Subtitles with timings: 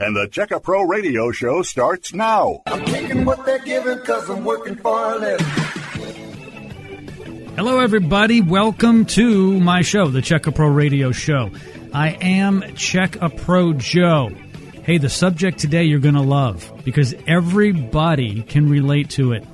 [0.00, 2.62] And the Checka Pro Radio Show starts now.
[2.66, 5.46] I'm taking what they're giving because I'm working for a living.
[7.56, 8.40] Hello, everybody.
[8.40, 11.50] Welcome to my show, the Checka Pro Radio Show.
[11.92, 14.30] I am Checka Pro Joe.
[14.84, 19.44] Hey, the subject today you're going to love because everybody can relate to it.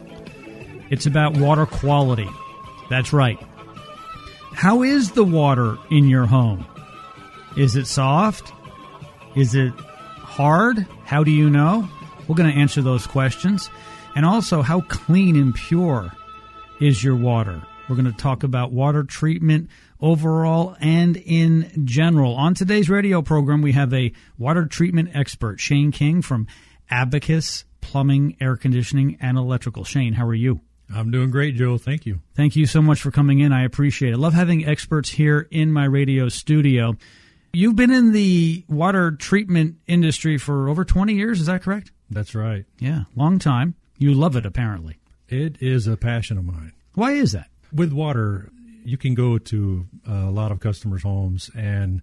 [0.90, 2.28] It's about water quality.
[2.90, 3.38] That's right.
[4.52, 6.66] How is the water in your home?
[7.56, 8.52] Is it soft?
[9.36, 9.72] Is it
[10.34, 10.84] hard?
[11.04, 11.88] How do you know?
[12.26, 13.70] We're going to answer those questions.
[14.16, 16.10] And also, how clean and pure
[16.80, 17.62] is your water?
[17.88, 19.70] We're going to talk about water treatment
[20.00, 22.34] overall and in general.
[22.34, 26.48] On today's radio program, we have a water treatment expert, Shane King from
[26.90, 29.84] Abacus Plumbing, Air Conditioning, and Electrical.
[29.84, 30.60] Shane, how are you?
[30.92, 31.78] I'm doing great, Joe.
[31.78, 32.20] Thank you.
[32.34, 33.52] Thank you so much for coming in.
[33.52, 34.18] I appreciate it.
[34.18, 36.96] Love having experts here in my radio studio.
[37.54, 41.92] You've been in the water treatment industry for over 20 years, is that correct?
[42.10, 42.64] That's right.
[42.78, 43.74] Yeah, long time.
[43.98, 44.98] You love it, apparently.
[45.28, 46.72] It is a passion of mine.
[46.94, 47.48] Why is that?
[47.72, 48.50] With water,
[48.84, 52.02] you can go to a lot of customers' homes and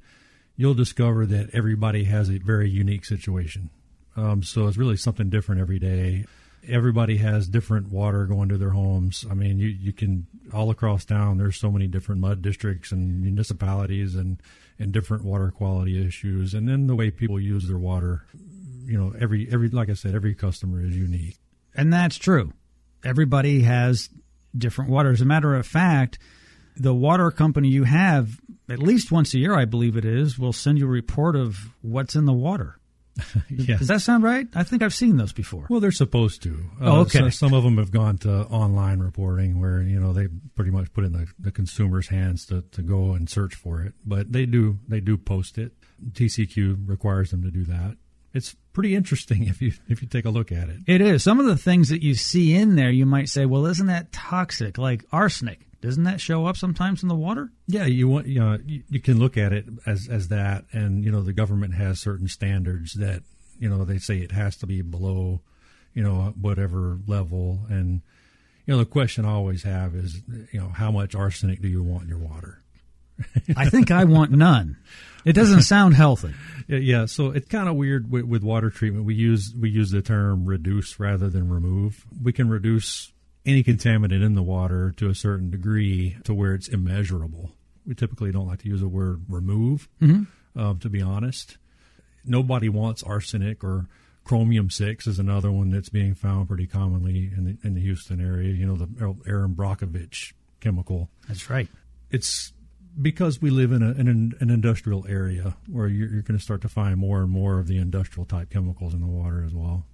[0.55, 3.69] you'll discover that everybody has a very unique situation.
[4.15, 6.25] Um, so it's really something different every day.
[6.67, 9.25] Everybody has different water going to their homes.
[9.29, 11.37] I mean, you, you can all across town.
[11.37, 14.41] There's so many different mud districts and municipalities and
[14.81, 18.25] and different water quality issues, and then the way people use their water.
[18.85, 21.37] You know, every every like I said, every customer is unique,
[21.75, 22.53] and that's true.
[23.03, 24.09] Everybody has
[24.57, 25.11] different water.
[25.11, 26.19] As a matter of fact,
[26.75, 30.53] the water company you have, at least once a year, I believe it is, will
[30.53, 32.77] send you a report of what's in the water.
[33.49, 33.77] yeah.
[33.77, 34.47] Does that sound right?
[34.55, 35.67] I think I've seen those before.
[35.69, 36.65] Well, they're supposed to.
[36.81, 37.19] Uh, oh, okay.
[37.19, 40.91] so some of them have gone to online reporting where, you know, they pretty much
[40.93, 43.93] put in the, the consumer's hands to, to go and search for it.
[44.05, 45.73] But they do they do post it.
[46.11, 47.97] TCEQ requires them to do that.
[48.33, 50.77] It's pretty interesting if you if you take a look at it.
[50.87, 51.23] It is.
[51.23, 54.11] Some of the things that you see in there, you might say, "Well, isn't that
[54.11, 55.67] toxic?" Like arsenic.
[55.81, 57.51] Doesn't that show up sometimes in the water?
[57.67, 61.03] Yeah, you want you know you, you, can look at it as as that, and
[61.03, 63.23] you know the government has certain standards that
[63.59, 65.41] you know they say it has to be below,
[65.95, 68.01] you know whatever level, and
[68.65, 70.21] you know the question I always have is
[70.51, 72.61] you know how much arsenic do you want in your water?
[73.55, 74.77] I think I want none.
[75.25, 76.33] It doesn't sound healthy.
[76.67, 79.05] Yeah, so it's kind of weird with, with water treatment.
[79.05, 82.05] We use we use the term reduce rather than remove.
[82.21, 83.10] We can reduce
[83.45, 87.51] any contaminant in the water to a certain degree to where it's immeasurable.
[87.85, 90.59] We typically don't like to use the word remove, mm-hmm.
[90.59, 91.57] uh, to be honest.
[92.23, 93.87] Nobody wants arsenic or
[94.23, 98.21] chromium 6 is another one that's being found pretty commonly in the, in the Houston
[98.21, 101.09] area, you know, the Erin Brockovich chemical.
[101.27, 101.67] That's right.
[102.11, 102.53] It's
[103.01, 106.43] because we live in, a, in an, an, industrial area where you're, you're going to
[106.43, 109.53] start to find more and more of the industrial type chemicals in the water as
[109.53, 109.85] well.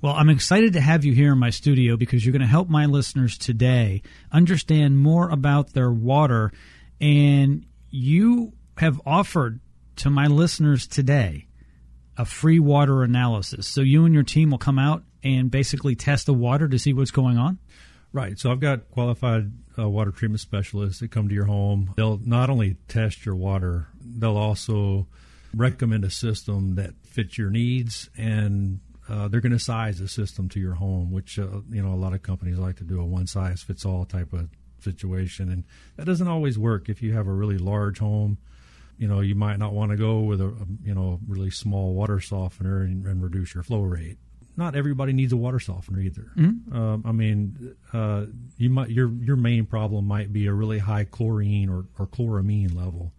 [0.00, 2.68] Well, I'm excited to have you here in my studio because you're going to help
[2.68, 6.52] my listeners today understand more about their water.
[7.00, 9.58] And you have offered
[9.96, 11.48] to my listeners today
[12.16, 13.66] a free water analysis.
[13.66, 16.92] So you and your team will come out and basically test the water to see
[16.92, 17.58] what's going on?
[18.12, 18.38] Right.
[18.38, 21.92] So I've got qualified uh, water treatment specialists that come to your home.
[21.96, 25.08] They'll not only test your water, they'll also
[25.52, 28.78] recommend a system that fits your needs and
[29.08, 31.96] uh, they're going to size the system to your home, which uh, you know a
[31.96, 34.48] lot of companies like to do a one size fits all type of
[34.80, 35.64] situation, and
[35.96, 36.88] that doesn't always work.
[36.88, 38.38] If you have a really large home,
[38.98, 40.54] you know you might not want to go with a,
[40.84, 44.18] you know really small water softener and, and, reduce your flow rate.
[44.56, 46.30] Not everybody needs a water softener either.
[46.36, 46.76] Mm-hmm.
[46.76, 48.26] Um, I mean, uh,
[48.58, 52.74] you might your your main problem might be a really high chlorine or, or chloramine
[52.74, 53.12] level.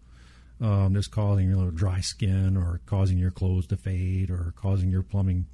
[0.61, 4.89] Um, that's causing you know, dry skin or causing your clothes to fade or causing
[4.89, 5.45] your plumbing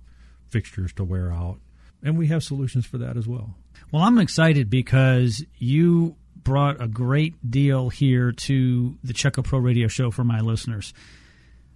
[0.50, 1.60] fixtures to wear out.
[2.04, 3.56] And we have solutions for that as well.
[3.92, 9.88] Well, I'm excited because you brought a great deal here to the Checka Pro Radio
[9.88, 10.94] Show for my listeners.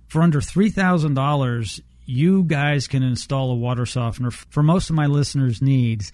[0.07, 5.61] For under $3,000, you guys can install a water softener for most of my listeners'
[5.61, 6.11] needs.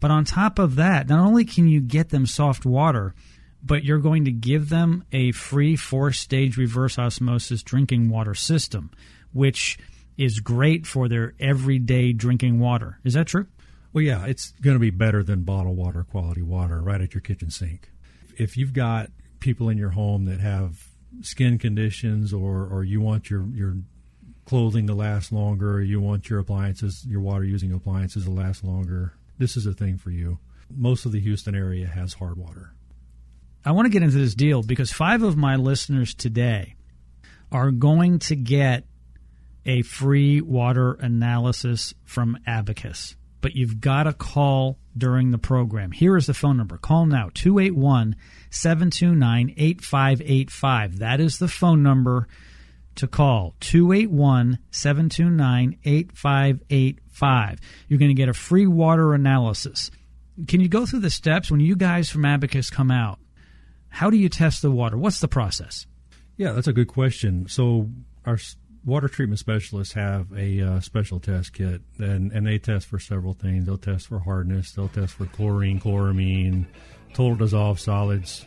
[0.00, 3.14] But on top of that, not only can you get them soft water,
[3.62, 8.90] but you're going to give them a free four stage reverse osmosis drinking water system,
[9.32, 9.78] which
[10.16, 12.98] is great for their everyday drinking water.
[13.04, 13.46] Is that true?
[13.92, 17.20] Well, yeah, it's going to be better than bottled water, quality water, right at your
[17.20, 17.90] kitchen sink.
[18.36, 20.88] If you've got people in your home that have
[21.22, 23.76] skin conditions, or or you want your your
[24.46, 29.14] clothing to last longer, you want your appliances, your water using appliances to last longer,
[29.38, 30.38] this is a thing for you.
[30.74, 32.74] Most of the Houston area has hard water.
[33.64, 36.74] I want to get into this deal because five of my listeners today
[37.50, 38.84] are going to get
[39.66, 43.16] a free water analysis from Abacus.
[43.40, 45.92] But you've got to call during the program.
[45.92, 46.78] Here is the phone number.
[46.78, 48.16] Call now 281
[48.50, 50.98] 729 8585.
[50.98, 52.26] That is the phone number
[52.96, 57.60] to call 281 729 8585.
[57.88, 59.90] You're going to get a free water analysis.
[60.48, 63.18] Can you go through the steps when you guys from Abacus come out?
[63.88, 64.96] How do you test the water?
[64.96, 65.86] What's the process?
[66.36, 67.46] Yeah, that's a good question.
[67.48, 67.90] So,
[68.26, 68.38] our
[68.84, 73.32] water treatment specialists have a uh, special test kit, and, and they test for several
[73.32, 73.66] things.
[73.66, 76.66] They'll test for hardness, they'll test for chlorine, chloramine,
[77.12, 78.46] total dissolved solids,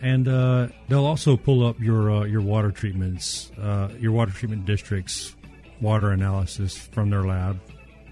[0.00, 4.64] and uh, they'll also pull up your uh, your water treatments, uh, your water treatment
[4.66, 5.34] district's
[5.80, 7.60] water analysis from their lab.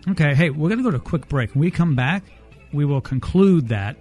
[0.09, 1.55] Okay, hey, we're going to go to a quick break.
[1.55, 2.25] When we come back,
[2.73, 3.97] we will conclude that.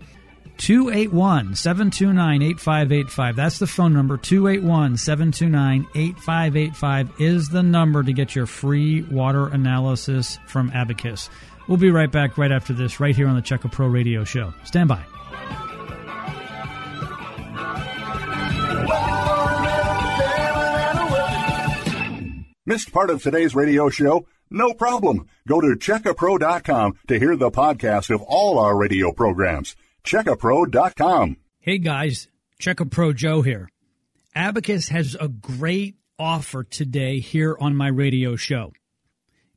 [0.57, 3.35] 281 729 8585.
[3.35, 4.17] That's the phone number.
[4.17, 11.29] 281 729 8585 is the number to get your free water analysis from Abacus.
[11.67, 14.53] We'll be right back right after this, right here on the Checka Pro Radio Show.
[14.63, 15.03] Stand by.
[22.65, 24.25] Missed part of today's radio show?
[24.49, 25.27] No problem.
[25.47, 29.75] Go to checkapro.com to hear the podcast of all our radio programs.
[30.03, 31.37] Checkapro.com.
[31.59, 32.27] Hey guys,
[32.59, 33.69] Checka Pro Joe here.
[34.35, 38.73] Abacus has a great offer today here on my radio show.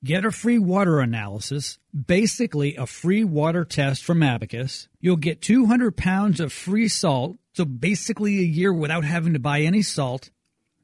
[0.05, 4.89] Get a free water analysis, basically a free water test from Abacus.
[5.01, 9.63] You'll get 200 pounds of free salt, so basically a year without having to buy
[9.63, 10.31] any salt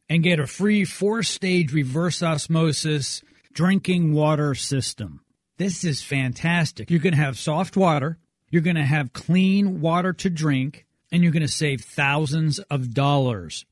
[0.09, 3.23] and get a free four stage reverse osmosis
[3.53, 5.21] drinking water system.
[5.59, 6.89] This is fantastic.
[6.89, 8.19] Going to have soft water,
[8.53, 12.93] you're going to have clean water to drink, and you're going to save thousands of
[12.93, 13.65] dollars.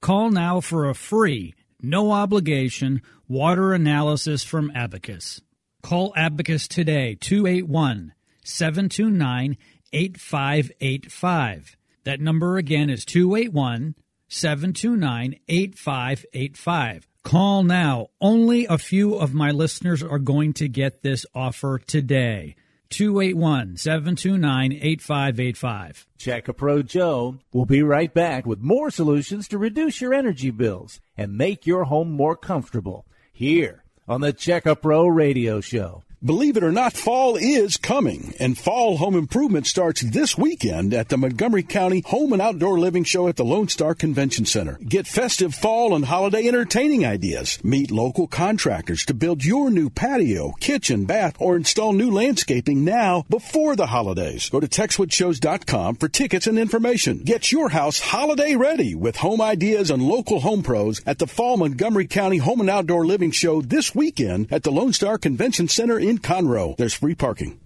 [0.00, 5.40] Call now for a free, no obligation water analysis from Abacus.
[5.82, 8.14] Call Abacus today, 281
[8.44, 9.56] 729
[9.92, 11.76] 8585.
[12.04, 13.96] That number again is 281
[14.28, 17.08] 729 8585.
[17.24, 18.08] Call now.
[18.20, 22.54] Only a few of my listeners are going to get this offer today.
[22.92, 26.06] 281 729 8585.
[26.18, 30.50] Check a Pro Joe We'll be right back with more solutions to reduce your energy
[30.50, 36.02] bills and make your home more comfortable here on the Check a Pro Radio Show.
[36.24, 41.08] Believe it or not, fall is coming, and fall home improvement starts this weekend at
[41.08, 44.78] the Montgomery County Home and Outdoor Living Show at the Lone Star Convention Center.
[44.86, 47.58] Get festive fall and holiday entertaining ideas.
[47.64, 53.24] Meet local contractors to build your new patio, kitchen, bath, or install new landscaping now
[53.28, 54.48] before the holidays.
[54.48, 57.18] Go to TexwoodShows.com for tickets and information.
[57.24, 61.56] Get your house holiday ready with home ideas and local home pros at the Fall
[61.56, 65.98] Montgomery County Home and Outdoor Living Show this weekend at the Lone Star Convention Center
[65.98, 66.76] in Conroe.
[66.76, 67.58] There's free parking.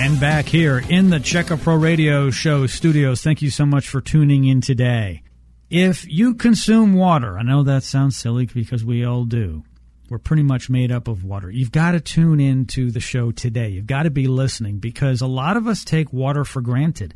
[0.00, 4.00] And back here in the Checka Pro Radio Show studios, thank you so much for
[4.00, 5.22] tuning in today.
[5.70, 9.64] If you consume water, I know that sounds silly because we all do.
[10.08, 11.50] We're pretty much made up of water.
[11.50, 13.70] You've got to tune in to the show today.
[13.70, 17.12] You've got to be listening because a lot of us take water for granted.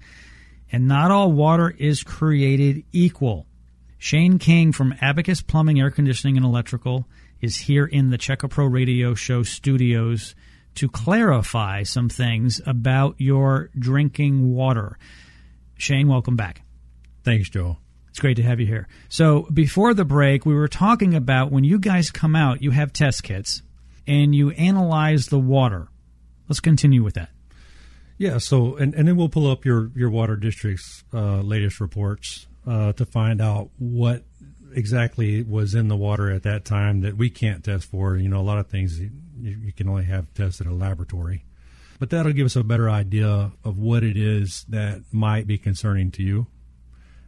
[0.72, 3.46] And not all water is created equal.
[3.98, 7.06] Shane King from Abacus Plumbing, Air Conditioning, and Electrical
[7.42, 10.34] is here in the Checka Pro Radio Show studios
[10.76, 14.98] to clarify some things about your drinking water.
[15.76, 16.62] Shane, welcome back.
[17.22, 17.76] Thanks, Joe.
[18.08, 18.88] It's great to have you here.
[19.08, 22.92] So, before the break, we were talking about when you guys come out, you have
[22.92, 23.62] test kits
[24.06, 25.88] and you analyze the water.
[26.48, 27.30] Let's continue with that.
[28.22, 32.46] Yeah, so and, and then we'll pull up your your water district's uh, latest reports
[32.64, 34.22] uh, to find out what
[34.72, 38.16] exactly was in the water at that time that we can't test for.
[38.16, 39.10] You know, a lot of things you,
[39.40, 41.44] you can only have tested in a laboratory,
[41.98, 46.12] but that'll give us a better idea of what it is that might be concerning
[46.12, 46.46] to you.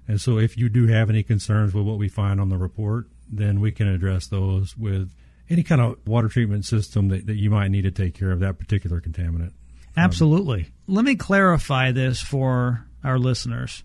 [0.07, 3.09] And so, if you do have any concerns with what we find on the report,
[3.29, 5.11] then we can address those with
[5.51, 8.39] any kind of water treatment system that, that you might need to take care of
[8.39, 9.55] that particular contaminant.
[9.97, 10.69] Um, Absolutely.
[10.87, 13.85] Let me clarify this for our listeners.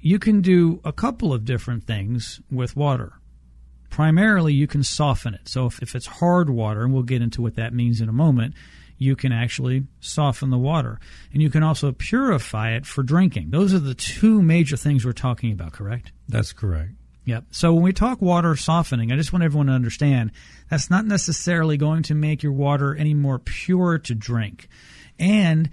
[0.00, 3.12] You can do a couple of different things with water.
[3.90, 5.48] Primarily, you can soften it.
[5.48, 8.12] So, if, if it's hard water, and we'll get into what that means in a
[8.12, 8.54] moment,
[9.02, 10.98] you can actually soften the water.
[11.32, 13.50] And you can also purify it for drinking.
[13.50, 16.12] Those are the two major things we're talking about, correct?
[16.28, 16.92] That's correct.
[17.24, 17.44] Yep.
[17.50, 20.32] So when we talk water softening, I just want everyone to understand
[20.68, 24.68] that's not necessarily going to make your water any more pure to drink.
[25.18, 25.70] And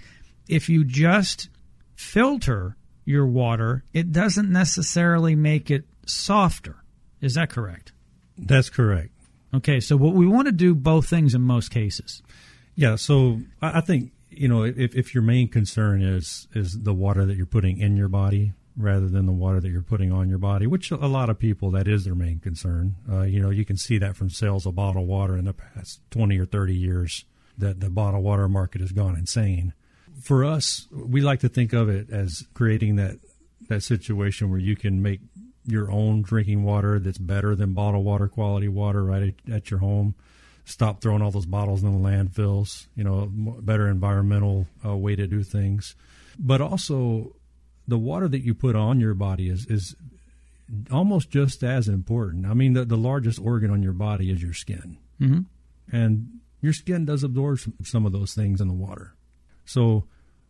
[0.48, 1.50] if you just
[1.96, 6.84] filter your water, it doesn't necessarily make it softer.
[7.22, 7.92] Is that correct?
[8.38, 9.12] That's correct.
[9.54, 12.22] Okay, so what we want to do both things in most cases.
[12.76, 17.26] Yeah, so I think you know if, if your main concern is is the water
[17.26, 20.38] that you're putting in your body rather than the water that you're putting on your
[20.38, 22.96] body, which a lot of people that is their main concern.
[23.12, 26.00] Uh, you know, you can see that from sales of bottled water in the past
[26.12, 27.26] twenty or thirty years
[27.60, 29.74] that the bottled water market has gone insane.
[30.22, 33.20] For us, we like to think of it as creating that
[33.70, 35.20] that situation where you can make
[35.66, 39.80] your own drinking water that's better than bottled water quality water right at, at your
[39.80, 40.16] home.
[40.66, 42.88] Stop throwing all those bottles in the landfills.
[42.96, 43.28] You know,
[43.62, 45.96] better environmental uh, way to do things.
[46.38, 47.36] But also,
[47.88, 49.96] the water that you put on your body is is
[50.92, 52.46] almost just as important.
[52.46, 55.96] I mean, the, the largest organ on your body is your skin, Mm-hmm.
[55.96, 59.16] and your skin does absorb some, of those things in the water.
[59.66, 60.06] So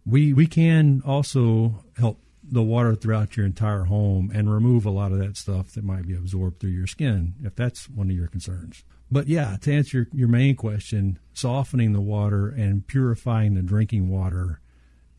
[0.06, 5.12] we we can also help the water throughout your entire home and remove a lot
[5.12, 8.28] of that stuff that might be absorbed through your skin if that's one of your
[8.28, 8.84] concerns.
[9.12, 14.10] But yeah, to answer your, your main question, softening the water and purifying the drinking
[14.10, 14.62] water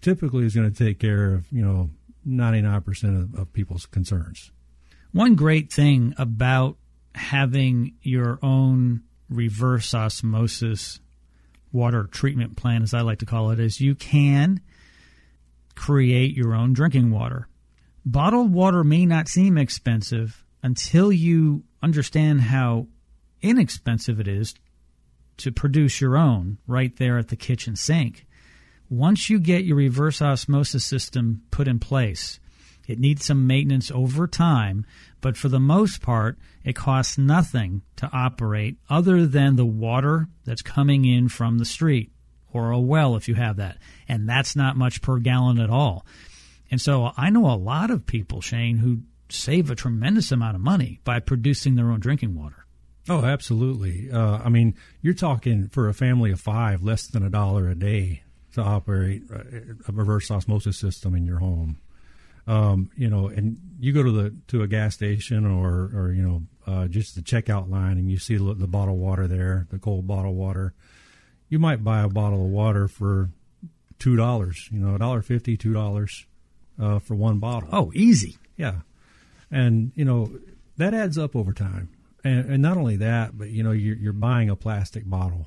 [0.01, 1.91] typically is going to take care of, you know,
[2.27, 4.53] 99% of, of people's concerns.
[5.13, 6.77] One great thing about
[7.15, 11.01] having your own reverse osmosis
[11.73, 14.61] water treatment plan, as I like to call it, is you can
[15.77, 17.49] create your own drinking water.
[18.05, 22.89] Bottled water may not seem expensive until you understand how
[23.41, 24.55] inexpensive it is
[25.39, 28.27] to produce your own right there at the kitchen sink.
[28.91, 32.40] Once you get your reverse osmosis system put in place,
[32.91, 34.85] it needs some maintenance over time,
[35.21, 40.61] but for the most part, it costs nothing to operate other than the water that's
[40.61, 42.11] coming in from the street
[42.53, 43.79] or a well if you have that.
[44.09, 46.05] And that's not much per gallon at all.
[46.69, 50.61] And so I know a lot of people, Shane, who save a tremendous amount of
[50.61, 52.67] money by producing their own drinking water.
[53.09, 54.11] Oh, absolutely.
[54.11, 57.77] Uh, I mean, you're talking for a family of five, less than a dollar a
[57.77, 61.79] day to operate a reverse osmosis system in your home.
[62.51, 66.23] Um, you know, and you go to the to a gas station or or you
[66.23, 69.79] know uh, just the checkout line, and you see the, the bottled water there, the
[69.79, 70.75] cold bottled water.
[71.49, 73.31] You might buy a bottle of water for
[74.01, 74.69] two dollars.
[74.73, 76.27] You know, a dollar fifty, two dollars
[76.81, 77.69] uh, for one bottle.
[77.73, 78.37] Oh, easy.
[78.57, 78.81] Yeah,
[79.51, 80.33] and you know
[80.77, 81.91] that adds up over time.
[82.25, 85.47] And, and not only that, but you know you're, you're buying a plastic bottle.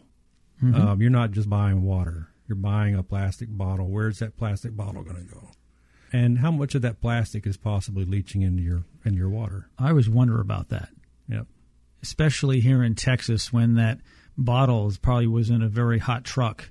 [0.62, 2.30] Um, you're not just buying water.
[2.48, 3.90] You're buying a plastic bottle.
[3.90, 5.50] Where's that plastic bottle going to go?
[6.14, 9.68] And how much of that plastic is possibly leaching into your into your water?
[9.80, 10.90] I always wonder about that.
[11.28, 11.48] Yep.
[12.04, 13.98] especially here in Texas when that
[14.38, 16.70] bottle probably was in a very hot truck.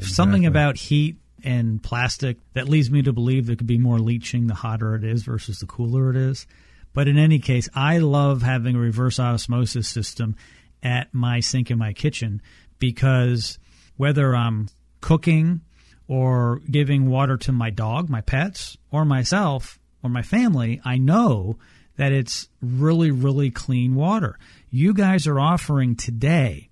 [0.00, 4.46] Something about heat and plastic that leads me to believe there could be more leaching
[4.46, 6.46] the hotter it is versus the cooler it is.
[6.92, 10.36] But in any case, I love having a reverse osmosis system
[10.82, 12.40] at my sink in my kitchen
[12.78, 13.58] because
[13.96, 14.68] whether I'm
[15.00, 15.60] cooking
[16.08, 21.58] or giving water to my dog, my pets, or myself or my family, I know
[21.96, 24.38] that it's really, really clean water.
[24.70, 26.70] You guys are offering today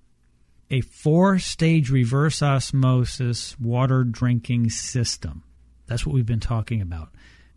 [0.71, 5.43] a four stage reverse osmosis water drinking system.
[5.87, 7.11] That's what we've been talking about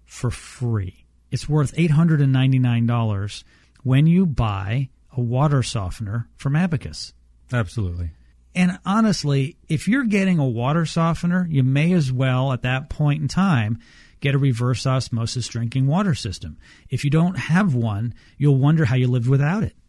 [0.06, 1.06] for free.
[1.32, 3.44] It's worth $899
[3.84, 7.14] when you buy a water softener from Abacus.
[7.52, 8.12] Absolutely.
[8.58, 13.22] And honestly, if you're getting a water softener, you may as well at that point
[13.22, 13.78] in time
[14.20, 16.58] get a reverse osmosis drinking water system.
[16.90, 19.76] If you don't have one, you'll wonder how you lived without it.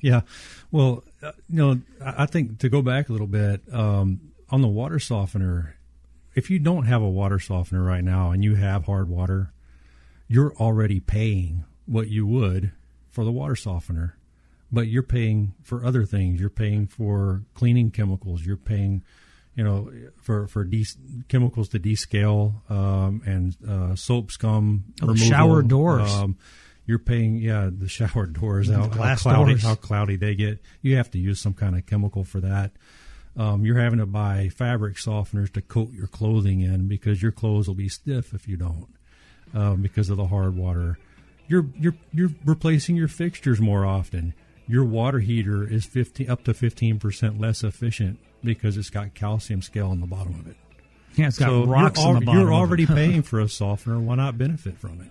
[0.00, 0.22] Yeah.
[0.72, 4.68] Well, uh, you know, I think to go back a little bit um, on the
[4.68, 5.76] water softener,
[6.34, 9.52] if you don't have a water softener right now and you have hard water,
[10.26, 12.72] you're already paying what you would
[13.10, 14.16] for the water softener,
[14.72, 16.40] but you're paying for other things.
[16.40, 18.44] You're paying for cleaning chemicals.
[18.44, 19.02] You're paying,
[19.54, 19.90] you know,
[20.22, 20.84] for for de-
[21.28, 25.28] chemicals to descale um, and uh, soap scum Oh, the removal.
[25.28, 26.10] shower doors.
[26.12, 26.36] Um,
[26.86, 28.66] you're paying, yeah, the shower doors.
[28.68, 29.62] The How, how cloudy, doors.
[29.62, 30.60] how cloudy they get.
[30.82, 32.72] You have to use some kind of chemical for that.
[33.36, 37.68] Um, you're having to buy fabric softeners to coat your clothing in because your clothes
[37.68, 38.88] will be stiff if you don't,
[39.54, 40.98] um, because of the hard water.
[41.46, 44.34] You're you're you're replacing your fixtures more often.
[44.70, 49.62] Your water heater is 15 up to 15 percent less efficient because it's got calcium
[49.62, 50.56] scale on the bottom of it.
[51.16, 52.40] Yeah, it's got so rocks on the bottom.
[52.40, 52.60] You're of it.
[52.60, 53.98] already paying for a softener.
[53.98, 55.10] Why not benefit from it?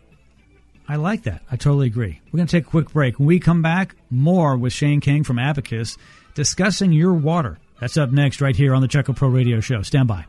[0.87, 1.43] I like that.
[1.51, 2.19] I totally agree.
[2.31, 3.19] We're going to take a quick break.
[3.19, 5.97] When we come back, more with Shane King from Abacus
[6.33, 7.59] discussing your water.
[7.79, 9.83] That's up next right here on the Check a Pro Radio Show.
[9.83, 10.25] Stand by.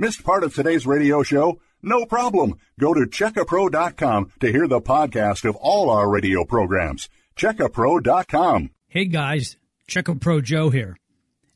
[0.00, 1.60] Missed part of today's radio show?
[1.82, 2.54] No problem.
[2.78, 7.08] Go to checkapro.com to hear the podcast of all our radio programs.
[7.36, 8.70] Checkapro.com.
[8.86, 9.56] Hey guys,
[9.88, 10.96] Checkapro Joe here.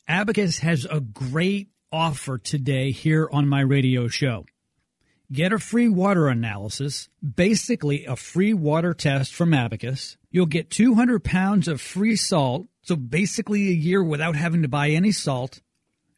[0.09, 4.45] Abacus has a great offer today here on my radio show.
[5.31, 10.17] Get a free water analysis, basically a free water test from Abacus.
[10.33, 14.91] You'll get 200 pounds of free salt, so basically a year without having to buy
[14.91, 15.61] any salt,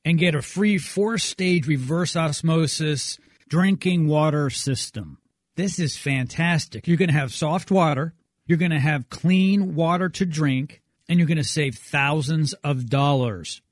[0.04, 3.18] and get a free four stage reverse osmosis
[3.48, 5.18] drinking water system.
[5.56, 6.86] This is fantastic.
[6.86, 8.14] You're going to have soft water,
[8.46, 12.88] you're going to have clean water to drink, and you're going to save thousands of
[12.88, 13.62] dollars.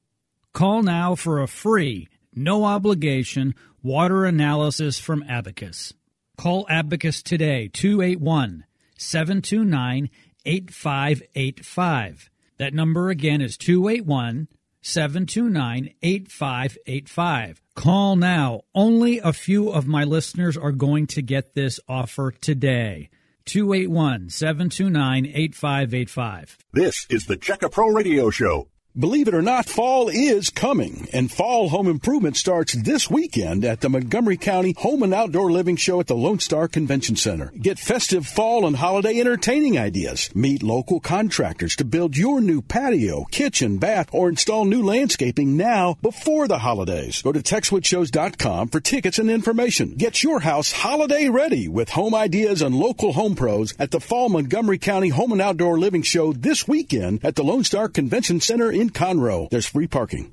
[0.53, 5.93] Call now for a free, no obligation water analysis from Abacus.
[6.37, 8.65] Call Abacus today, 281
[8.97, 10.11] 729
[10.45, 12.31] 8585.
[12.59, 14.49] That number again is 281
[14.83, 17.62] 729 8585.
[17.75, 18.62] Call now.
[18.75, 23.09] Only a few of my listeners are going to get this offer today.
[23.47, 26.59] 281 729 8585.
[26.73, 28.69] This is the Checka Pro Radio Show.
[28.94, 33.80] Believe it or not, fall is coming, and fall home improvement starts this weekend at
[33.80, 37.50] the Montgomery County Home and Outdoor Living Show at the Lone Star Convention Center.
[37.58, 40.28] Get festive fall and holiday entertaining ideas.
[40.34, 45.96] Meet local contractors to build your new patio, kitchen, bath, or install new landscaping now
[46.02, 47.22] before the holidays.
[47.22, 49.94] Go to TexwoodShows.com for tickets and information.
[49.94, 54.28] Get your house holiday ready with home ideas and local home pros at the Fall
[54.28, 58.82] Montgomery County Home and Outdoor Living Show this weekend at the Lone Star Convention Center
[58.83, 59.49] in Conroe.
[59.49, 60.33] There's free parking.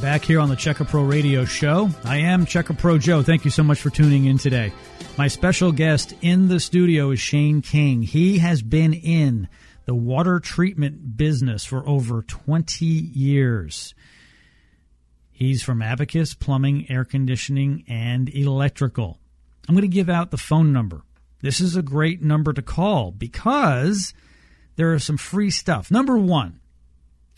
[0.00, 1.90] Back here on the Check a Pro Radio Show.
[2.04, 3.22] I am Check a Pro Joe.
[3.22, 4.72] Thank you so much for tuning in today.
[5.18, 8.02] My special guest in the studio is Shane King.
[8.02, 9.48] He has been in
[9.84, 13.94] the water treatment business for over 20 years.
[15.40, 19.18] He's from Abacus Plumbing, Air Conditioning, and Electrical.
[19.66, 21.00] I'm going to give out the phone number.
[21.40, 24.12] This is a great number to call because
[24.76, 25.90] there is some free stuff.
[25.90, 26.60] Number one,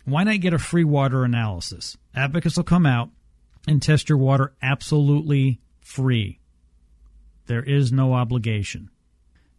[0.05, 1.97] why not get a free water analysis?
[2.13, 3.11] Abacus will come out
[3.69, 6.41] and test your water absolutely free.
[7.47, 8.91] There is no obligation.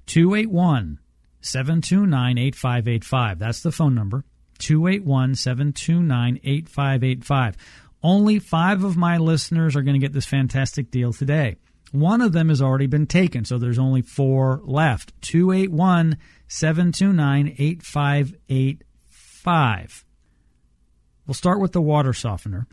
[0.08, 1.00] 281
[1.40, 3.40] 729 8585.
[3.40, 4.26] That's the phone number.
[4.60, 7.58] 281 729 8585.
[8.04, 11.56] Only five of my listeners are going to get this fantastic deal today.
[11.92, 15.14] One of them has already been taken, so there's only four left.
[15.22, 20.06] 281 729 8585.
[21.26, 22.68] We'll start with the water softener.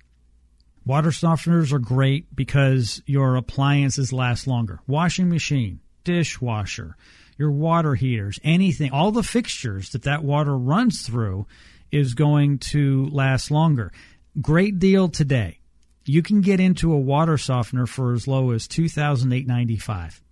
[0.84, 4.80] Water softeners are great because your appliances last longer.
[4.86, 6.96] Washing machine, dishwasher,
[7.36, 11.46] your water heaters, anything, all the fixtures that that water runs through
[11.92, 13.92] is going to last longer.
[14.40, 15.58] Great deal today.
[16.04, 19.76] You can get into a water softener for as low as two thousand eight ninety
[19.76, 20.22] five,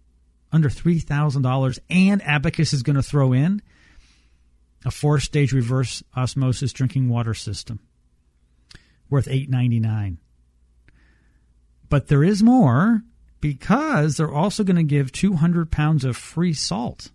[0.52, 3.62] under three thousand dollars, and Abacus is going to throw in
[4.84, 7.80] a four stage reverse osmosis drinking water system
[9.10, 10.18] worth eight ninety nine.
[11.88, 13.02] But there is more
[13.40, 17.10] because they're also going to give two hundred pounds of free salt.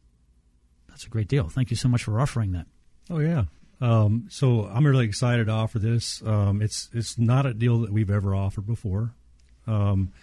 [0.90, 1.50] That's a great deal.
[1.50, 2.68] Thank you so much for offering that.
[3.10, 3.46] Oh yeah.
[3.84, 6.24] Um, so I'm really excited to offer this.
[6.26, 9.14] Um, it's it's not a deal that we've ever offered before,
[9.68, 10.14] um,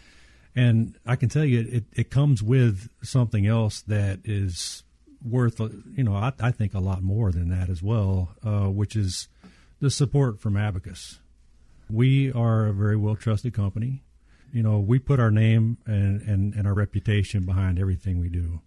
[0.56, 4.82] and I can tell you it, it comes with something else that is
[5.22, 5.60] worth
[5.94, 9.28] you know I, I think a lot more than that as well, uh, which is
[9.78, 11.18] the support from Abacus.
[11.90, 14.02] We are a very well trusted company.
[14.54, 18.62] You know, we put our name and, and, and our reputation behind everything we do,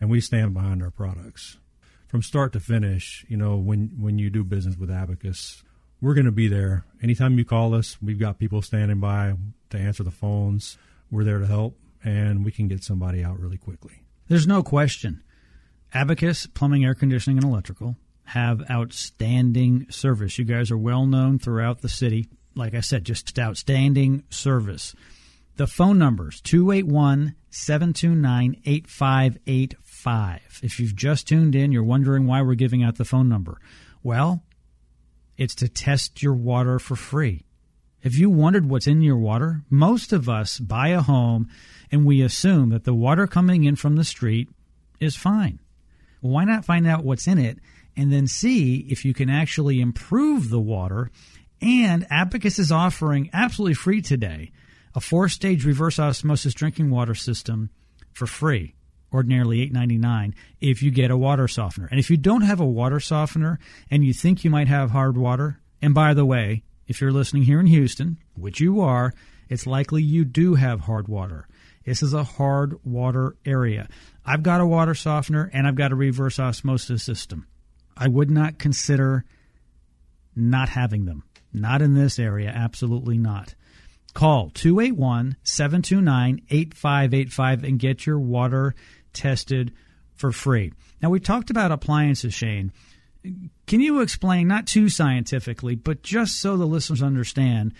[0.00, 1.58] and we stand behind our products
[2.14, 5.64] from start to finish, you know, when when you do business with Abacus,
[6.00, 6.84] we're going to be there.
[7.02, 9.34] Anytime you call us, we've got people standing by
[9.70, 10.78] to answer the phones.
[11.10, 14.04] We're there to help, and we can get somebody out really quickly.
[14.28, 15.24] There's no question.
[15.92, 17.96] Abacus Plumbing, Air Conditioning, and Electrical
[18.26, 20.38] have outstanding service.
[20.38, 22.28] You guys are well known throughout the city.
[22.54, 24.94] Like I said, just outstanding service.
[25.56, 29.83] The phone numbers 281 729 8585.
[30.62, 33.60] If you've just tuned in, you're wondering why we're giving out the phone number.
[34.02, 34.42] Well,
[35.36, 37.44] it's to test your water for free.
[38.02, 39.62] Have you wondered what's in your water?
[39.70, 41.48] Most of us buy a home
[41.90, 44.50] and we assume that the water coming in from the street
[45.00, 45.58] is fine.
[46.20, 47.58] Why not find out what's in it
[47.96, 51.10] and then see if you can actually improve the water?
[51.62, 54.52] And Abacus is offering absolutely free today
[54.94, 57.70] a four stage reverse osmosis drinking water system
[58.12, 58.74] for free
[59.14, 61.88] ordinarily $8.99 if you get a water softener.
[61.90, 63.58] And if you don't have a water softener
[63.90, 67.44] and you think you might have hard water, and by the way, if you're listening
[67.44, 69.14] here in Houston, which you are,
[69.48, 71.46] it's likely you do have hard water.
[71.84, 73.88] This is a hard water area.
[74.24, 77.46] I've got a water softener and I've got a reverse osmosis system.
[77.96, 79.24] I would not consider
[80.34, 81.22] not having them.
[81.52, 83.54] Not in this area, absolutely not.
[84.14, 88.74] Call 281 729 8585 and get your water
[89.14, 89.72] tested
[90.14, 90.72] for free.
[91.02, 92.72] Now, we talked about appliances, Shane.
[93.66, 97.72] Can you explain, not too scientifically, but just so the listeners understand,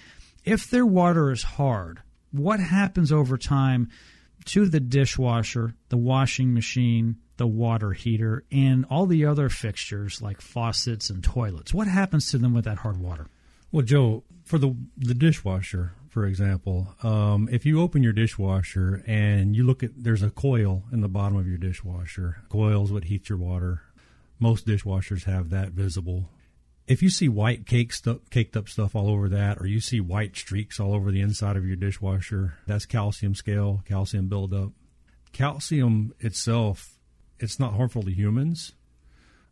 [0.44, 2.00] if their water is hard,
[2.32, 3.90] what happens over time
[4.46, 10.40] to the dishwasher, the washing machine, the water heater, and all the other fixtures like
[10.40, 11.74] faucets and toilets?
[11.74, 13.26] What happens to them with that hard water?
[13.70, 19.56] Well, Joe, for the the dishwasher, for example, um, if you open your dishwasher and
[19.56, 22.36] you look at there's a coil in the bottom of your dishwasher.
[22.48, 23.82] Coils what heats your water.
[24.38, 26.30] Most dishwashers have that visible.
[26.86, 29.98] If you see white cake stu- caked up stuff all over that, or you see
[29.98, 34.70] white streaks all over the inside of your dishwasher, that's calcium scale, calcium buildup.
[35.32, 36.96] Calcium itself,
[37.40, 38.70] it's not harmful to humans,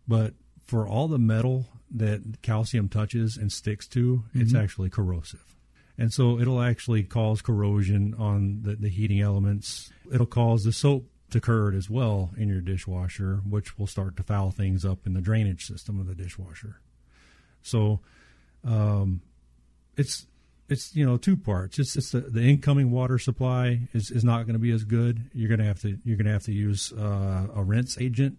[0.06, 5.51] but for all the metal that calcium touches and sticks to, it's actually corrosive.
[5.98, 9.92] And so it'll actually cause corrosion on the, the heating elements.
[10.12, 14.22] It'll cause the soap to curd as well in your dishwasher, which will start to
[14.22, 16.80] foul things up in the drainage system of the dishwasher.
[17.62, 18.00] So
[18.64, 19.22] um,
[19.96, 20.26] it's
[20.68, 21.78] it's you know two parts.
[21.78, 25.30] It's it's the, the incoming water supply is, is not going to be as good.
[25.32, 28.38] You're going to have to you're going to have to use uh, a rinse agent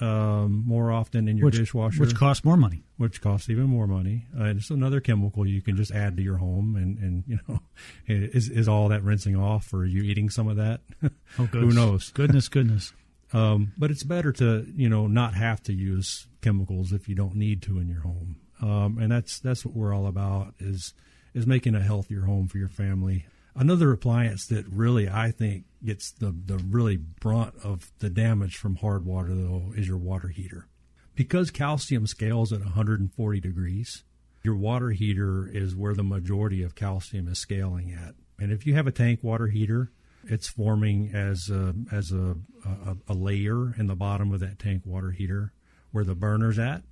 [0.00, 2.82] um, more often in your which, dishwasher, Which costs more money.
[2.96, 4.26] which costs even more money.
[4.38, 7.60] Uh, it's another chemical you can just add to your home, and, and you know,
[8.06, 10.80] is is all that rinsing off, or are you eating some of that?
[11.38, 12.10] Oh, Who knows?
[12.14, 12.92] Goodness, goodness.
[13.32, 17.34] Um, but it's better to you know not have to use chemicals if you don't
[17.36, 20.92] need to in your home, um, and that's that's what we're all about is
[21.32, 23.24] is making a healthier home for your family.
[23.54, 28.76] Another appliance that really I think gets the the really brunt of the damage from
[28.76, 30.66] hard water though is your water heater,
[31.14, 34.04] because calcium scales at 140 degrees.
[34.42, 38.74] Your water heater is where the majority of calcium is scaling at, and if you
[38.74, 39.92] have a tank water heater,
[40.24, 44.82] it's forming as a, as a, a, a layer in the bottom of that tank
[44.84, 45.52] water heater
[45.92, 46.82] where the burner's at.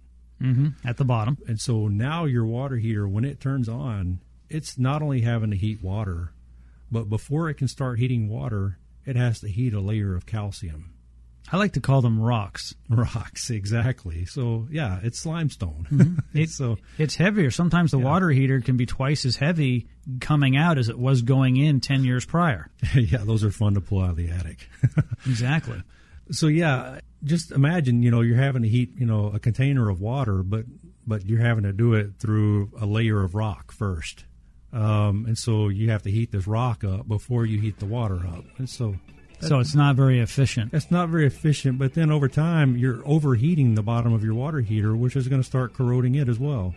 [0.41, 1.39] hmm At the bottom.
[1.49, 5.57] And so now your water heater, when it turns on, it's not only having to
[5.57, 6.33] heat water,
[6.91, 10.95] but before it can start heating water, it has to heat a layer of calcium.
[11.53, 12.75] I like to call them rocks.
[12.89, 14.25] Rocks, exactly.
[14.25, 15.87] So yeah, it's limestone.
[15.91, 16.19] Mm-hmm.
[16.33, 17.51] It, so it's heavier.
[17.51, 19.89] Sometimes the water heater can be twice as heavy
[20.21, 22.71] coming out as it was going in 10 years prior.
[22.95, 24.69] yeah, those are fun to pull out of the attic.
[25.27, 25.83] Exactly.
[26.31, 30.01] so yeah, just imagine, you know, you're having to heat, you know, a container of
[30.01, 30.67] water, but
[31.07, 34.25] but you're having to do it through a layer of rock first.
[34.73, 38.17] Um, and so you have to heat this rock up before you heat the water
[38.17, 38.45] up.
[38.59, 38.97] And so
[39.41, 40.75] So it's not very efficient.
[40.75, 44.61] It's not very efficient, but then over time you're overheating the bottom of your water
[44.61, 46.75] heater, which is going to start corroding it as well.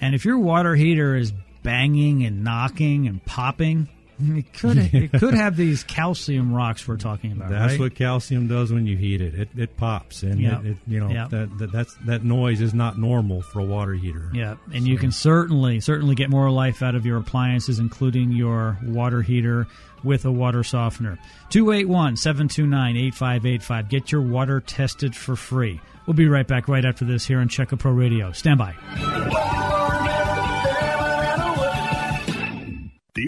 [0.00, 3.88] And if your water heater is banging and knocking and popping,
[4.20, 7.50] it could it could have these calcium rocks we're talking about.
[7.50, 7.80] That's right?
[7.80, 9.34] what calcium does when you heat it.
[9.34, 10.64] It, it pops, and Yep.
[10.64, 11.30] it, it, you know Yep.
[11.30, 14.30] that, that that's that noise is not normal for a water heater.
[14.32, 18.78] Yeah, and you can certainly certainly get more life out of your appliances, including your
[18.84, 19.66] water heater
[20.04, 21.18] with a water softener.
[21.50, 23.88] 281-729-8585.
[23.88, 25.80] Get your water tested for free.
[26.06, 28.32] We'll be right back right after this here on Check Pro Radio.
[28.32, 29.71] Stand by.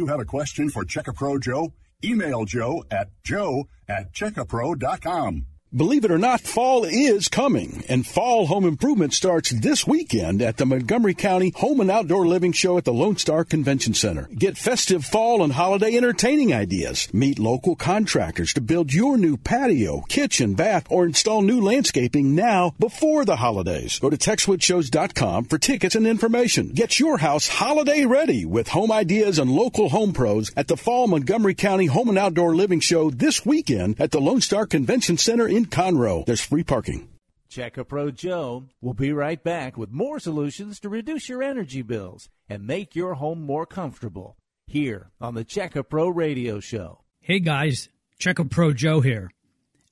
[0.05, 1.73] You have a question for Checkapro Joe?
[2.05, 5.47] Email Joe at joe at checkapro.com.
[5.77, 10.57] Believe it or not, fall is coming, and fall home improvement starts this weekend at
[10.57, 14.29] the Montgomery County Home and Outdoor Living Show at the Lone Star Convention Center.
[14.33, 17.13] Get festive fall and holiday entertaining ideas.
[17.13, 22.73] Meet local contractors to build your new patio, kitchen, bath, or install new landscaping now
[22.79, 23.99] before the holidays.
[23.99, 26.69] Go to TexwoodShows.com for tickets and information.
[26.69, 31.09] Get your house holiday ready with home ideas and local home pros at the Fall
[31.09, 35.49] Montgomery County Home and Outdoor Living Show this weekend at the Lone Star Convention Center
[35.49, 36.25] in Conroe.
[36.27, 37.09] There's free parking.
[37.49, 41.83] Check a Pro Joe will be right back with more solutions to reduce your energy
[41.83, 47.01] bills and make your home more comfortable here on the Check a Pro Radio Show.
[47.21, 49.31] Hey guys, Check Pro Joe here.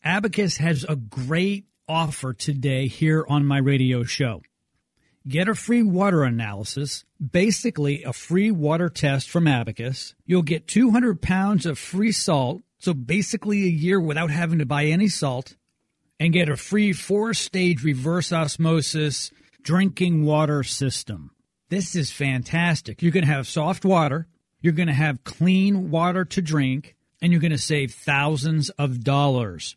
[0.05, 4.43] Abacus has a great offer today here on my radio show.
[5.29, 10.17] Get a free water analysis, basically a free water test from Abacus.
[10.27, 14.87] You'll get 200 pounds of free salt So basically, a year without having to buy
[14.87, 15.55] any salt
[16.19, 19.31] and get a free four stage reverse osmosis
[19.63, 21.31] drinking water system.
[21.69, 23.03] This is fantastic.
[23.03, 24.27] You're going to have soft water,
[24.61, 29.03] you're going to have clean water to drink, and you're going to save thousands of
[29.03, 29.77] dollars.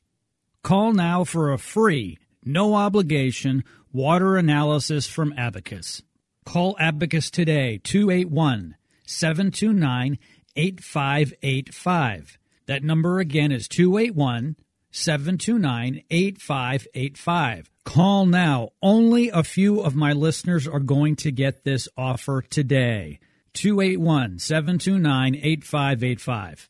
[0.64, 6.02] Call now for a free, no obligation water analysis from Abacus.
[6.44, 10.18] Call Abacus today, 281 729
[10.56, 12.38] 8585.
[12.66, 14.56] That number again is 281
[14.96, 17.70] 729 8585.
[17.84, 18.70] Call now.
[18.82, 23.20] Only a few of my listeners are going to get this offer today.
[23.54, 26.70] 281 729 8585.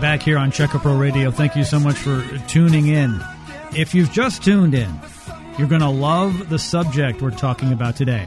[0.00, 1.30] back here on Check Pro Radio.
[1.30, 3.22] Thank you so much for tuning in.
[3.76, 4.90] If you've just tuned in,
[5.58, 8.26] you're going to love the subject we're talking about today.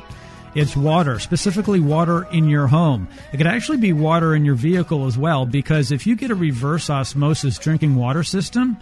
[0.54, 3.08] It's water, specifically water in your home.
[3.32, 6.36] It could actually be water in your vehicle as well, because if you get a
[6.36, 8.78] reverse osmosis drinking water system,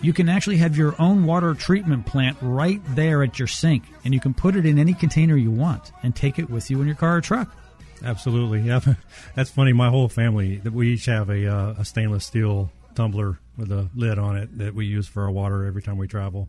[0.00, 4.12] you can actually have your own water treatment plant right there at your sink, and
[4.12, 6.88] you can put it in any container you want and take it with you in
[6.88, 7.54] your car or truck.
[8.02, 8.80] Absolutely, yeah.
[9.34, 9.72] That's funny.
[9.72, 14.18] My whole family, we each have a, uh, a stainless steel tumbler with a lid
[14.18, 16.48] on it that we use for our water every time we travel.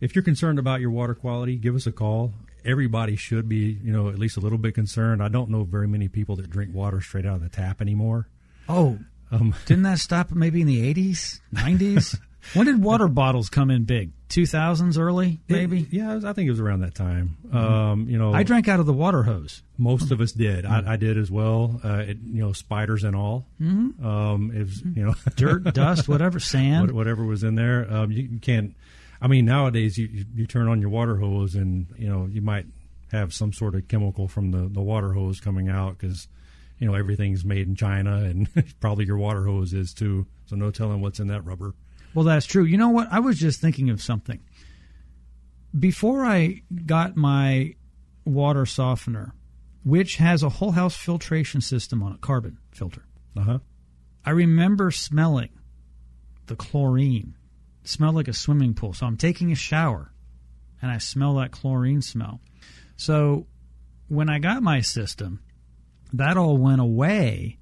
[0.00, 2.32] If you're concerned about your water quality, give us a call.
[2.64, 5.22] Everybody should be, you know, at least a little bit concerned.
[5.22, 8.28] I don't know very many people that drink water straight out of the tap anymore.
[8.68, 8.98] Oh,
[9.30, 12.18] um, didn't that stop maybe in the 80s, 90s?
[12.54, 14.12] when did water bottles come in big?
[14.28, 15.82] 2000s early, maybe?
[15.82, 17.36] It, yeah, I think it was around that time.
[17.46, 17.56] Mm-hmm.
[17.56, 19.62] Um, you know, I drank out of the water hose.
[19.78, 20.64] Most of us did.
[20.64, 20.88] Mm-hmm.
[20.88, 21.80] I, I, did as well.
[21.84, 23.46] Uh, it, you know, spiders and all.
[23.60, 24.04] Mm-hmm.
[24.04, 27.86] Um, it was, you know, dirt, dust, whatever, sand, whatever was in there.
[27.90, 28.74] Um, you, you, can't.
[29.20, 32.66] I mean, nowadays you you turn on your water hose and you know you might
[33.12, 36.26] have some sort of chemical from the the water hose coming out because
[36.78, 38.48] you know everything's made in China and
[38.80, 40.26] probably your water hose is too.
[40.46, 41.74] So no telling what's in that rubber.
[42.16, 42.64] Well, that's true.
[42.64, 43.08] You know what?
[43.10, 44.40] I was just thinking of something.
[45.78, 47.74] Before I got my
[48.24, 49.34] water softener,
[49.84, 53.04] which has a whole house filtration system on a carbon filter.
[53.36, 53.58] Uh-huh.
[54.24, 55.50] I remember smelling
[56.46, 57.36] the chlorine.
[57.84, 58.94] It smelled like a swimming pool.
[58.94, 60.10] So I'm taking a shower
[60.80, 62.40] and I smell that chlorine smell.
[62.96, 63.46] So
[64.08, 65.42] when I got my system,
[66.14, 67.58] that all went away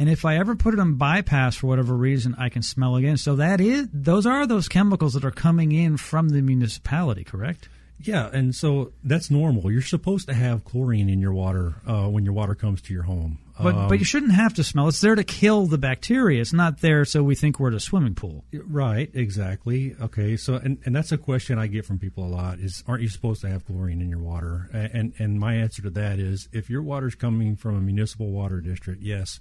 [0.00, 3.18] and if I ever put it on bypass for whatever reason, I can smell again.
[3.18, 7.68] So that is those are those chemicals that are coming in from the municipality, correct?
[8.02, 9.70] Yeah, and so that's normal.
[9.70, 13.02] You're supposed to have chlorine in your water uh, when your water comes to your
[13.02, 13.40] home.
[13.62, 14.88] But um, but you shouldn't have to smell.
[14.88, 16.40] It's there to kill the bacteria.
[16.40, 18.46] It's not there so we think we're at a swimming pool.
[18.54, 19.94] Right, exactly.
[20.00, 23.02] Okay, so and, and that's a question I get from people a lot is aren't
[23.02, 24.70] you supposed to have chlorine in your water?
[24.72, 28.62] And and my answer to that is if your water's coming from a municipal water
[28.62, 29.40] district, yes,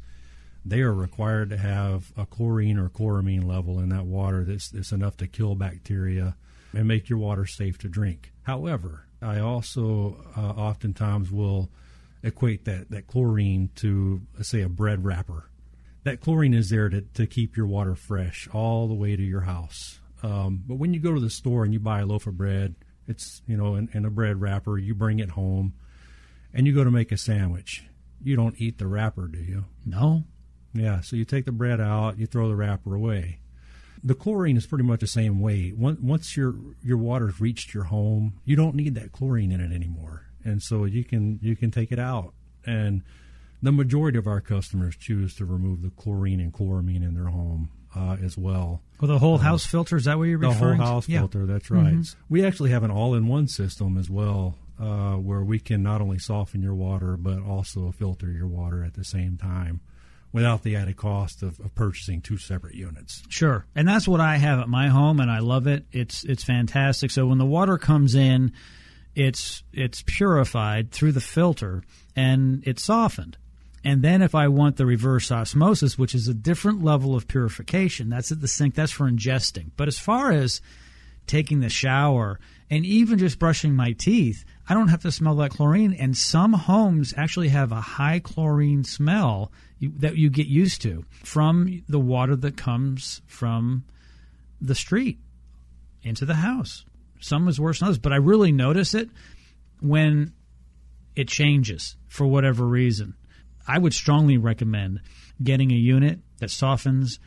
[0.65, 4.91] they are required to have a chlorine or chloramine level in that water that's, that's
[4.91, 6.35] enough to kill bacteria
[6.73, 8.31] and make your water safe to drink.
[8.43, 11.69] However, I also uh, oftentimes will
[12.23, 15.49] equate that, that chlorine to, say, a bread wrapper.
[16.03, 19.41] That chlorine is there to, to keep your water fresh all the way to your
[19.41, 19.99] house.
[20.21, 22.75] Um, but when you go to the store and you buy a loaf of bread,
[23.07, 25.73] it's, you know, in, in a bread wrapper, you bring it home
[26.53, 27.85] and you go to make a sandwich.
[28.23, 29.65] You don't eat the wrapper, do you?
[29.85, 30.23] No.
[30.73, 33.39] Yeah, so you take the bread out, you throw the wrapper away.
[34.03, 35.73] The chlorine is pretty much the same way.
[35.75, 40.27] Once your your water's reached your home, you don't need that chlorine in it anymore,
[40.43, 42.33] and so you can you can take it out.
[42.65, 43.03] And
[43.61, 47.71] the majority of our customers choose to remove the chlorine and chloramine in their home
[47.93, 48.81] uh, as well.
[49.01, 50.77] Well, the whole uh, house filter is that what you're referring?
[50.77, 51.19] The whole house yeah.
[51.19, 51.45] filter.
[51.45, 51.95] That's right.
[51.95, 52.33] Mm-hmm.
[52.33, 56.61] We actually have an all-in-one system as well, uh, where we can not only soften
[56.61, 59.81] your water but also filter your water at the same time
[60.31, 63.23] without the added cost of, of, purchasing two separate units.
[63.29, 65.85] Sure, and that's what I have at my home, and I love it.
[65.91, 67.11] It's it's fantastic.
[67.11, 68.53] So when the water comes in,
[69.15, 71.83] it's it's purified through the filter
[72.15, 73.37] and it's softened.
[73.83, 78.09] And then if I want the reverse osmosis, which is a different level of purification,
[78.09, 78.75] that's at the sink.
[78.75, 79.71] That's for ingesting.
[79.77, 80.61] But as far as
[81.27, 82.39] taking the shower,
[82.69, 85.93] and even just brushing my teeth, I don't have to smell that chlorine.
[85.93, 91.05] And some homes actually have a high chlorine smell you, that you get used to
[91.23, 93.85] from the water that comes from
[94.61, 95.17] the street
[96.03, 96.85] into the house.
[97.19, 99.09] Some is worse than others, but I really notice it
[99.81, 100.33] when
[101.15, 103.15] it changes for whatever reason.
[103.67, 105.01] I would strongly recommend
[105.41, 107.19] getting a unit that softens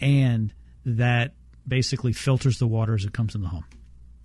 [0.00, 0.52] and
[0.84, 1.34] that
[1.66, 3.64] basically filters the water as it comes in the home.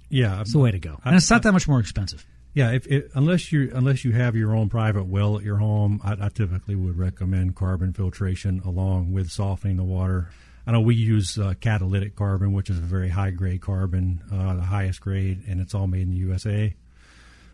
[0.09, 0.99] Yeah, It's the way to go.
[1.03, 2.25] And it's not that much more expensive.
[2.53, 5.99] Yeah, if it, unless you unless you have your own private well at your home,
[6.03, 10.29] I, I typically would recommend carbon filtration along with softening the water.
[10.65, 14.53] I know we use uh, catalytic carbon, which is a very high grade carbon, uh,
[14.53, 16.73] the highest grade, and it's all made in the USA.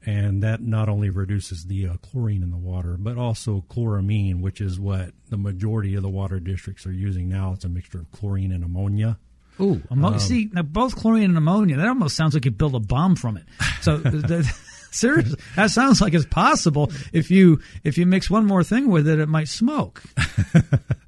[0.05, 4.61] And that not only reduces the uh, chlorine in the water, but also chloramine, which
[4.61, 7.53] is what the majority of the water districts are using now.
[7.53, 9.17] It's a mixture of chlorine and ammonia.
[9.59, 11.77] Ooh, ammo- see now both chlorine and ammonia.
[11.77, 13.43] That almost sounds like you build a bomb from it.
[13.81, 14.49] So, the,
[14.91, 16.91] seriously, that sounds like it's possible.
[17.13, 20.03] If you if you mix one more thing with it, it might smoke.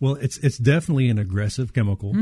[0.00, 2.12] Well, it's it's definitely an aggressive chemical.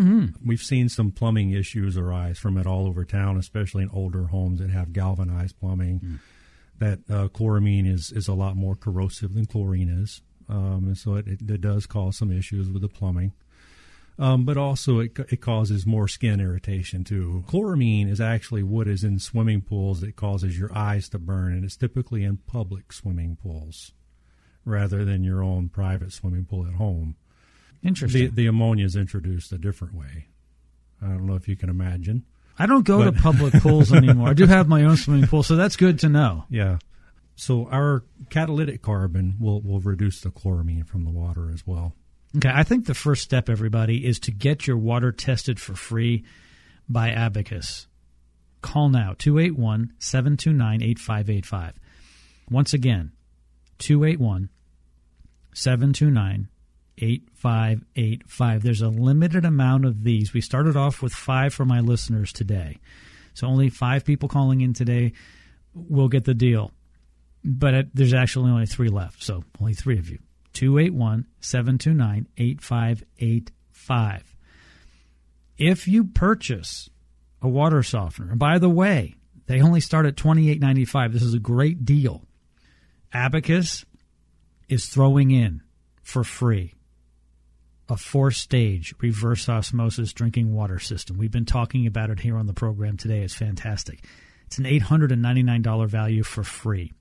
[0.44, 4.60] We've seen some plumbing issues arise from it all over town, especially in older homes
[4.60, 6.00] that have galvanized plumbing.
[6.78, 11.14] That uh, chloramine is is a lot more corrosive than chlorine is, um, and so
[11.14, 13.32] it, it, it does cause some issues with the plumbing.
[14.20, 17.44] Um, but also, it, it causes more skin irritation too.
[17.46, 21.64] Chloramine is actually what is in swimming pools that causes your eyes to burn, and
[21.64, 23.92] it's typically in public swimming pools
[24.64, 27.14] rather than your own private swimming pool at home.
[27.84, 28.22] Interesting.
[28.22, 30.26] The, the ammonia is introduced a different way.
[31.00, 32.24] I don't know if you can imagine.
[32.58, 34.28] I don't go to public pools anymore.
[34.28, 36.44] I do have my own swimming pool, so that's good to know.
[36.50, 36.78] Yeah.
[37.36, 41.94] So our catalytic carbon will, will reduce the chloramine from the water as well.
[42.36, 46.24] Okay, I think the first step, everybody, is to get your water tested for free
[46.88, 47.86] by Abacus.
[48.60, 51.74] Call now, 281 729 8585.
[52.50, 53.12] Once again,
[53.78, 54.50] 281
[55.54, 56.48] 729
[56.98, 58.62] 8585.
[58.62, 60.34] There's a limited amount of these.
[60.34, 62.78] We started off with five for my listeners today.
[63.34, 65.12] So only five people calling in today
[65.72, 66.72] will get the deal.
[67.44, 69.22] But there's actually only three left.
[69.22, 70.18] So only three of you.
[70.58, 74.36] 281 729 8585.
[75.56, 76.90] If you purchase
[77.40, 79.14] a water softener, and by the way,
[79.46, 81.12] they only start at $28.95.
[81.12, 82.24] This is a great deal.
[83.12, 83.84] Abacus
[84.68, 85.62] is throwing in
[86.02, 86.74] for free
[87.88, 91.18] a four stage reverse osmosis drinking water system.
[91.18, 93.20] We've been talking about it here on the program today.
[93.20, 94.04] It's fantastic.
[94.46, 96.94] It's an $899 value for free.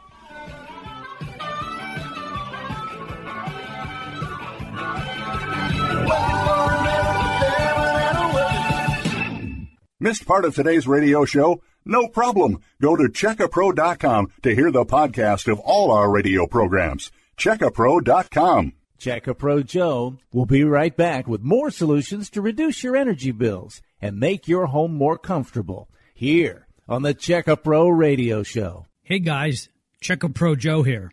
[10.08, 11.62] Missed part of today's radio show?
[11.84, 12.62] No problem.
[12.80, 17.12] Go to checkapro.com to hear the podcast of all our radio programs.
[17.36, 18.72] Checkapro.com.
[18.98, 23.32] Checkapro a Pro Joe will be right back with more solutions to reduce your energy
[23.32, 28.86] bills and make your home more comfortable here on the Check a Pro Radio Show.
[29.02, 29.68] Hey guys,
[30.00, 31.12] Check a Pro Joe here.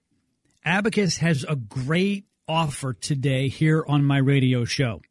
[0.63, 5.01] Abacus has a great offer today here on my radio show.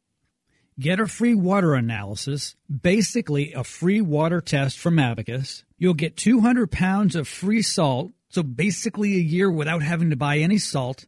[0.77, 5.63] Get a free water analysis, basically a free water test from Abacus.
[5.77, 10.39] You'll get 200 pounds of free salt, so basically a year without having to buy
[10.39, 11.05] any salt,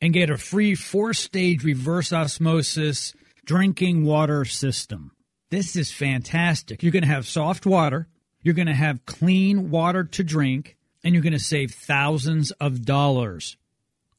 [0.00, 5.12] and get a free four stage reverse osmosis drinking water system.
[5.50, 6.82] This is fantastic.
[6.82, 8.08] You're going to have soft water,
[8.42, 12.84] you're going to have clean water to drink, and you're going to save thousands of
[12.84, 13.56] dollars.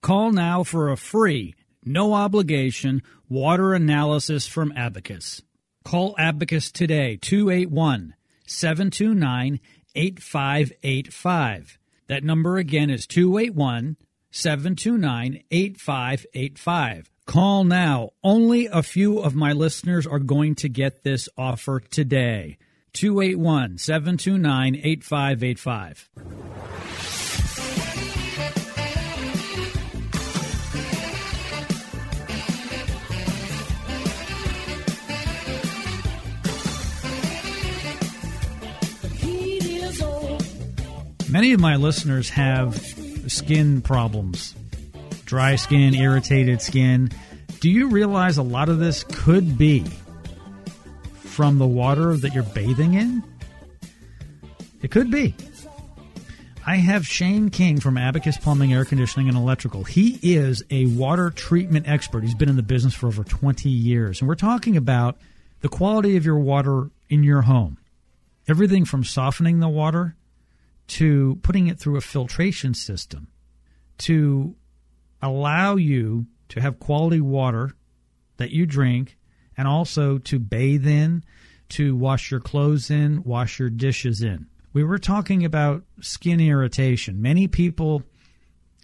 [0.02, 1.56] Call now for a free,
[1.88, 5.42] no obligation water analysis from Abacus.
[5.84, 8.14] Call Abacus today, 281
[8.46, 9.60] 729
[9.96, 11.80] 8585.
[12.08, 13.98] That number again is 281
[14.32, 17.12] 729 8585.
[17.26, 18.12] Call now.
[18.24, 22.58] Only a few of my listeners are going to get this offer today.
[22.94, 26.10] 281 729 8585.
[41.38, 42.76] Many of my listeners have
[43.28, 44.56] skin problems
[45.26, 47.12] dry skin, irritated skin.
[47.60, 49.86] Do you realize a lot of this could be
[51.20, 53.22] from the water that you're bathing in?
[54.82, 55.36] It could be.
[56.66, 59.84] I have Shane King from Abacus Plumbing, Air Conditioning, and Electrical.
[59.84, 62.24] He is a water treatment expert.
[62.24, 64.22] He's been in the business for over 20 years.
[64.22, 65.20] And we're talking about
[65.62, 67.78] the quality of your water in your home.
[68.48, 70.16] Everything from softening the water
[70.88, 73.28] to putting it through a filtration system
[73.98, 74.56] to
[75.22, 77.72] allow you to have quality water
[78.38, 79.18] that you drink
[79.58, 81.24] and also to bathe in,
[81.70, 84.48] to wash your clothes in, wash your dishes in.
[84.74, 87.22] We were talking about skin irritation.
[87.22, 88.04] Many people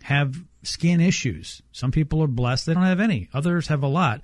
[0.01, 1.61] have skin issues.
[1.71, 4.21] Some people are blessed, they don't have any, others have a lot.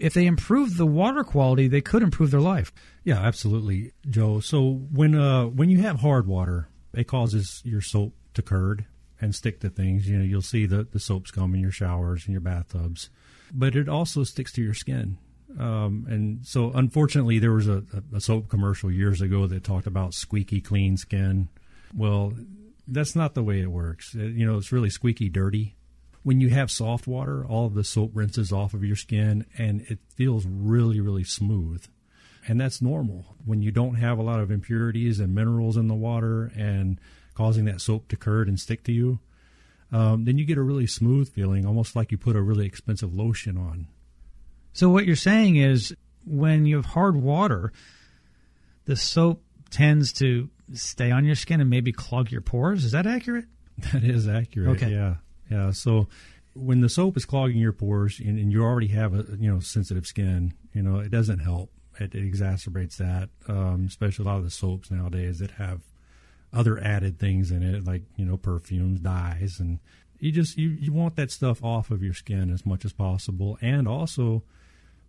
[0.00, 2.72] If they improve the water quality, they could improve their life.
[3.04, 4.40] Yeah, absolutely, Joe.
[4.40, 8.86] So when uh, when you have hard water, it causes your soap to curd
[9.20, 10.08] and stick to things.
[10.08, 13.10] You know, you'll see the the soaps come in your showers and your bathtubs,
[13.52, 15.18] but it also sticks to your skin.
[15.58, 17.82] Um, and so, unfortunately, there was a,
[18.14, 21.48] a soap commercial years ago that talked about squeaky clean skin.
[21.94, 22.32] Well,
[22.86, 24.14] that's not the way it works.
[24.14, 25.74] It, you know, it's really squeaky dirty.
[26.22, 29.82] When you have soft water, all of the soap rinses off of your skin and
[29.82, 31.86] it feels really, really smooth.
[32.46, 35.94] And that's normal when you don't have a lot of impurities and minerals in the
[35.94, 37.00] water and
[37.34, 39.20] causing that soap to curd and stick to you.
[39.92, 43.14] Um, then you get a really smooth feeling, almost like you put a really expensive
[43.14, 43.88] lotion on.
[44.72, 45.94] So what you're saying is
[46.24, 47.72] when you have hard water,
[48.84, 52.84] the soap tends to stay on your skin and maybe clog your pores.
[52.84, 53.46] Is that accurate?
[53.92, 54.76] That is accurate.
[54.76, 54.90] Okay.
[54.90, 55.14] Yeah.
[55.50, 55.72] Yeah.
[55.72, 56.08] So
[56.54, 59.60] when the soap is clogging your pores and, and you already have a you know
[59.60, 61.70] sensitive skin, you know it doesn't help.
[61.98, 63.28] It, it exacerbates that.
[63.48, 65.82] Um, especially a lot of the soaps nowadays that have
[66.52, 69.78] other added things in it, like you know perfumes, dyes, and
[70.18, 73.58] you just you, you want that stuff off of your skin as much as possible,
[73.60, 74.42] and also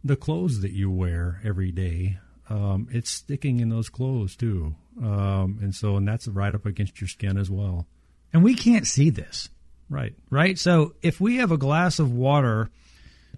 [0.04, 2.18] the clothes that you wear every day.
[2.50, 7.00] Um, it's sticking in those clothes too, um, and so and that's right up against
[7.00, 7.88] your skin as well.
[8.34, 9.50] And we can't see this,
[9.92, 10.16] Right.
[10.32, 10.58] right?
[10.58, 12.70] So if we have a glass of water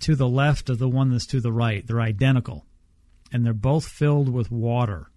[0.02, 2.66] to the left of the one that's to the right, they're identical,
[3.32, 5.10] and they're both filled with water.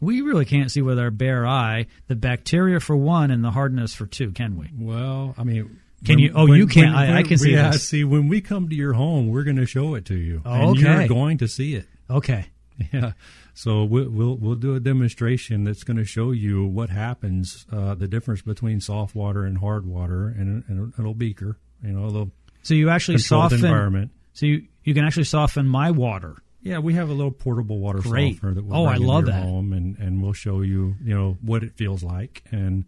[0.00, 3.94] We really can't see with our bare eye the bacteria for one and the hardness
[3.94, 4.68] for two, can we?
[4.76, 6.94] Well, I mean, Can you- oh, you can't.
[6.94, 7.88] I- I can see Yeah, this.
[7.88, 10.70] see, when we come to your home, we're going to show it to you, Oh,
[10.70, 11.86] and you're going to see it.
[12.10, 12.46] Okay.
[12.92, 13.12] Yeah.
[13.60, 17.96] So we'll we'll, we'll do a demonstration that's going to show you what happens, uh,
[17.96, 21.90] the difference between soft water and hard water, in, a- in a little beaker, you
[21.90, 22.30] know, a little
[22.62, 23.58] So you actually soften.
[23.64, 24.12] environment.
[24.32, 26.36] So you, you can actually soften my water.
[26.62, 28.34] Yeah, we have a little portable water Great.
[28.34, 29.42] softener that we'll Oh, I love your that.
[29.42, 32.84] home, and, and we'll show you, you know, what it feels like, and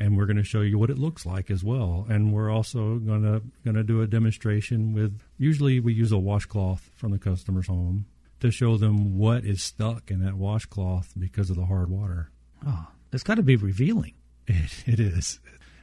[0.00, 2.06] and we're going to show you what it looks like as well.
[2.08, 5.20] And we're also going to going to do a demonstration with.
[5.38, 8.06] Usually, we use a washcloth from the customer's home
[8.40, 12.30] to show them what is stuck in that washcloth because of the hard water.
[12.66, 14.14] Oh, it's got to be revealing.
[14.46, 15.40] It, it is.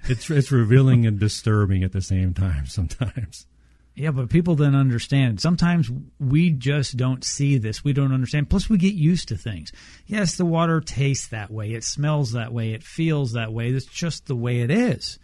[0.08, 3.46] It's it's revealing and disturbing at the same time sometimes.
[3.96, 5.40] Yeah, but people don't understand.
[5.40, 5.90] Sometimes
[6.20, 7.84] we just don't see this.
[7.84, 8.50] We don't understand.
[8.50, 9.72] Plus, we get used to things.
[10.06, 11.72] Yes, the water tastes that way.
[11.72, 12.74] It smells that way.
[12.74, 13.70] It feels that way.
[13.70, 15.18] It's just the way it is.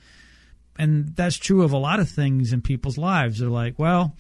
[0.80, 3.40] And that's true of a lot of things in people's lives.
[3.40, 4.16] They're like, well,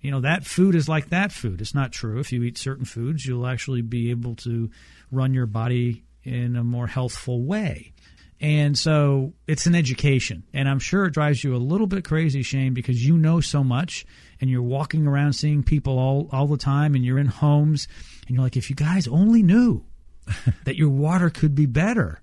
[0.00, 1.60] you know, that food is like that food.
[1.60, 2.20] It's not true.
[2.20, 4.70] If you eat certain foods, you'll actually be able to
[5.10, 7.92] run your body in a more healthful way.
[8.40, 10.44] And so it's an education.
[10.54, 13.64] And I'm sure it drives you a little bit crazy, Shane, because you know so
[13.64, 14.06] much
[14.40, 17.88] and you're walking around seeing people all, all the time and you're in homes
[18.26, 19.84] and you're like, if you guys only knew
[20.64, 22.20] that your water could be better.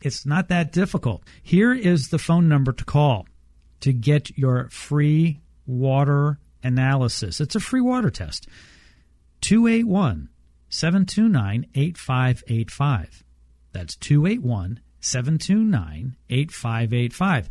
[0.00, 1.22] It's not that difficult.
[1.42, 3.26] Here is the phone number to call
[3.80, 7.40] to get your free water analysis.
[7.40, 8.46] It's a free water test.
[9.42, 10.28] 281
[10.68, 13.24] 729 8585.
[13.72, 17.48] That's 281 729 8585.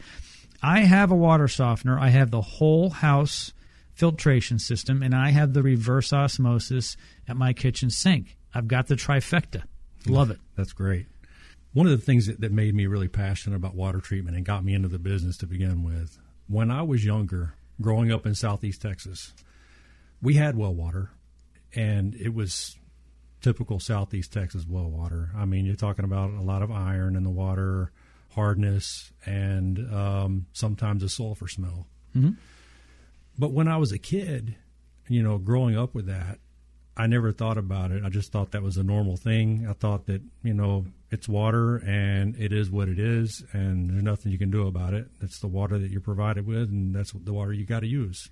[0.63, 1.99] I have a water softener.
[1.99, 3.51] I have the whole house
[3.93, 6.95] filtration system, and I have the reverse osmosis
[7.27, 8.37] at my kitchen sink.
[8.53, 9.63] I've got the trifecta.
[10.07, 10.39] Love it.
[10.55, 11.07] That's great.
[11.73, 14.63] one of the things that, that made me really passionate about water treatment and got
[14.63, 18.81] me into the business to begin with, when I was younger, growing up in southeast
[18.81, 19.33] Texas,
[20.21, 21.11] we had well water,
[21.75, 22.77] and it was
[23.41, 25.31] typical southeast Texas well water.
[25.35, 27.91] I mean, you're talking about a lot of iron in the water,
[28.33, 31.87] hardness, and um, sometimes a sulfur smell.
[32.15, 32.31] Mm-hmm.
[33.37, 34.55] But when I was a kid,
[35.07, 36.39] you know, growing up with that,
[36.95, 38.03] I never thought about it.
[38.03, 39.65] I just thought that was a normal thing.
[39.69, 44.03] I thought that, you know, it's water and it is what it is and there's
[44.03, 45.07] nothing you can do about it.
[45.21, 48.29] It's the water that you're provided with and that's the water you got to use.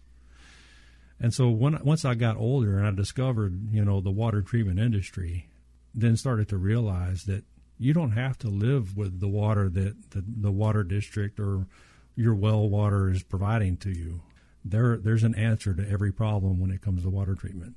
[1.22, 4.80] And so when, once I got older and I discovered, you know, the water treatment
[4.80, 5.48] industry,
[5.94, 7.44] then started to realize that
[7.78, 11.66] you don't have to live with the water that the, the water district or
[12.16, 14.22] your well water is providing to you.
[14.66, 17.76] There, there's an answer to every problem when it comes to water treatment.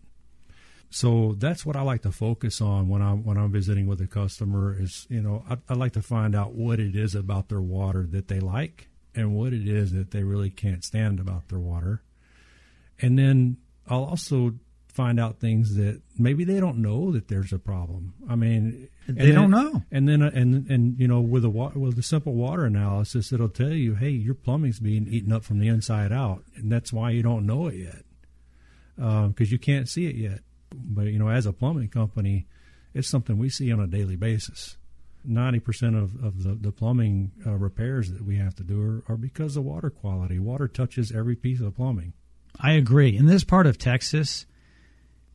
[0.93, 4.07] So that's what I like to focus on when I'm when I'm visiting with a
[4.07, 4.77] customer.
[4.79, 8.07] Is you know I, I like to find out what it is about their water
[8.11, 12.03] that they like and what it is that they really can't stand about their water,
[13.01, 13.57] and then
[13.89, 14.55] I'll also
[14.89, 18.13] find out things that maybe they don't know that there's a problem.
[18.29, 19.83] I mean, they don't know.
[19.91, 23.73] And then and and you know with a with a simple water analysis, it'll tell
[23.73, 27.23] you, hey, your plumbing's being eaten up from the inside out, and that's why you
[27.23, 28.05] don't know it yet
[28.97, 30.41] because um, you can't see it yet.
[30.75, 32.47] But you know, as a plumbing company,
[32.95, 34.77] it's something we see on a daily basis.
[35.25, 39.13] Ninety percent of, of the, the plumbing uh, repairs that we have to do are,
[39.13, 40.39] are because of water quality.
[40.39, 42.13] Water touches every piece of plumbing.
[42.61, 43.17] I agree.
[43.17, 44.47] In this part of Texas,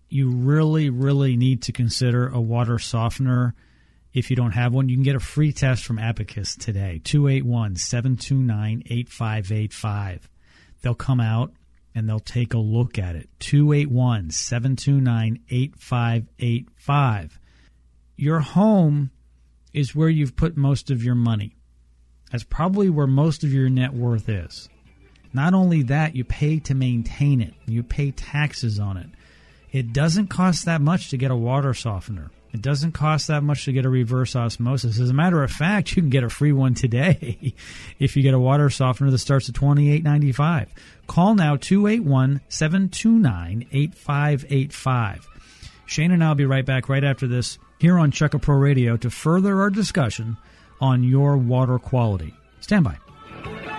[0.09, 3.55] you really, really need to consider a water softener.
[4.13, 7.75] If you don't have one, you can get a free test from Abacus today, 281
[7.75, 10.29] 729 8585.
[10.81, 11.53] They'll come out
[11.97, 13.27] and they'll take a look at it.
[13.39, 17.39] 281 729 8585.
[18.15, 19.09] Your home
[19.73, 21.55] is where you've put most of your money.
[22.31, 24.69] That's probably where most of your net worth is.
[25.33, 29.09] Not only that, you pay to maintain it, you pay taxes on it.
[29.71, 32.29] It doesn't cost that much to get a water softener.
[32.58, 34.99] It doesn't cost that much to get a reverse osmosis.
[34.99, 37.53] As a matter of fact, you can get a free one today
[37.99, 40.68] if you get a water softener that starts at twenty eight ninety five.
[41.05, 45.28] Call now 281 729 8585.
[45.86, 48.55] Shane and I will be right back right after this here on Check a Pro
[48.55, 50.36] Radio to further our discussion
[50.82, 52.34] on your water quality.
[52.60, 53.76] Stand by.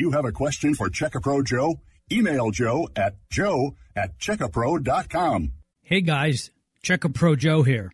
[0.00, 1.78] You have a question for Check a Pro Joe?
[2.10, 5.52] Email Joe at joe at checkapro.com.
[5.82, 6.50] Hey guys,
[6.82, 7.92] Check a Pro Joe here.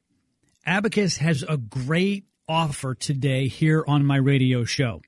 [0.65, 5.03] Abacus has a great offer today here on my radio show.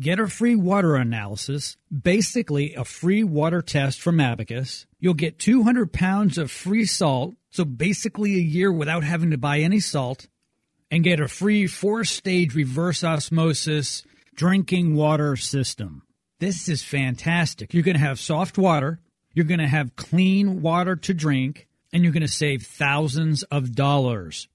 [0.00, 4.86] Get a free water analysis, basically a free water test from Abacus.
[4.98, 9.60] You'll get 200 pounds of free salt, so basically a year without having to buy
[9.60, 10.26] any salt,
[10.90, 14.02] and get a free four stage reverse osmosis
[14.34, 16.02] drinking water system.
[16.40, 17.74] This is fantastic.
[17.74, 19.00] You're going to have soft water,
[19.34, 23.74] you're going to have clean water to drink, and you're going to save thousands of
[23.74, 24.48] dollars.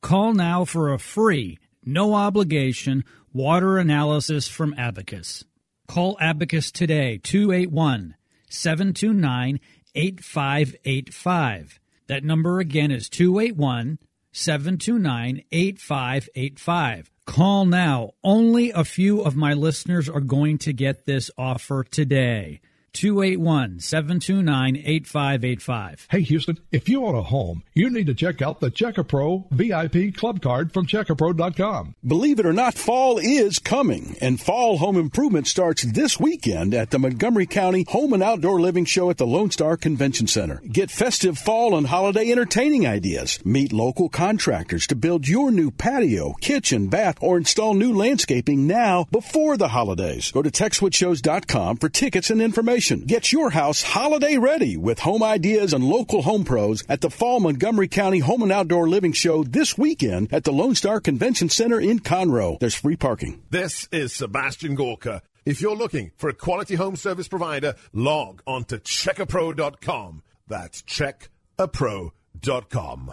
[0.00, 5.44] Call now for a free, no obligation water analysis from Abacus.
[5.86, 8.16] Call Abacus today, 281
[8.48, 9.60] 729
[9.94, 11.80] 8585.
[12.06, 13.98] That number again is 281
[14.32, 17.10] 729 8585.
[17.26, 18.12] Call now.
[18.24, 22.60] Only a few of my listeners are going to get this offer today.
[22.92, 26.06] 281 729 8585.
[26.10, 29.04] Hey Houston, if you own a home, you need to check out the Check a
[29.04, 31.94] Pro VIP Club Card from CheckAPro.com.
[32.04, 36.90] Believe it or not, fall is coming, and fall home improvement starts this weekend at
[36.90, 40.60] the Montgomery County Home and Outdoor Living Show at the Lone Star Convention Center.
[40.66, 43.38] Get festive fall and holiday entertaining ideas.
[43.44, 49.06] Meet local contractors to build your new patio, kitchen, bath, or install new landscaping now
[49.10, 50.32] before the holidays.
[50.32, 52.79] Go to TexwoodShows.com for tickets and information.
[52.80, 57.38] Get your house holiday ready with home ideas and local home pros at the Fall
[57.38, 61.78] Montgomery County Home and Outdoor Living Show this weekend at the Lone Star Convention Center
[61.78, 62.58] in Conroe.
[62.58, 63.42] There's free parking.
[63.50, 65.20] This is Sebastian Gorka.
[65.44, 70.22] If you're looking for a quality home service provider, log on to checkapro.com.
[70.48, 73.12] That's checkapro.com.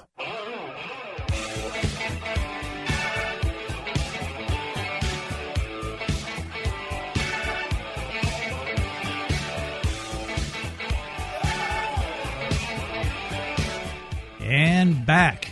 [14.48, 15.52] and back.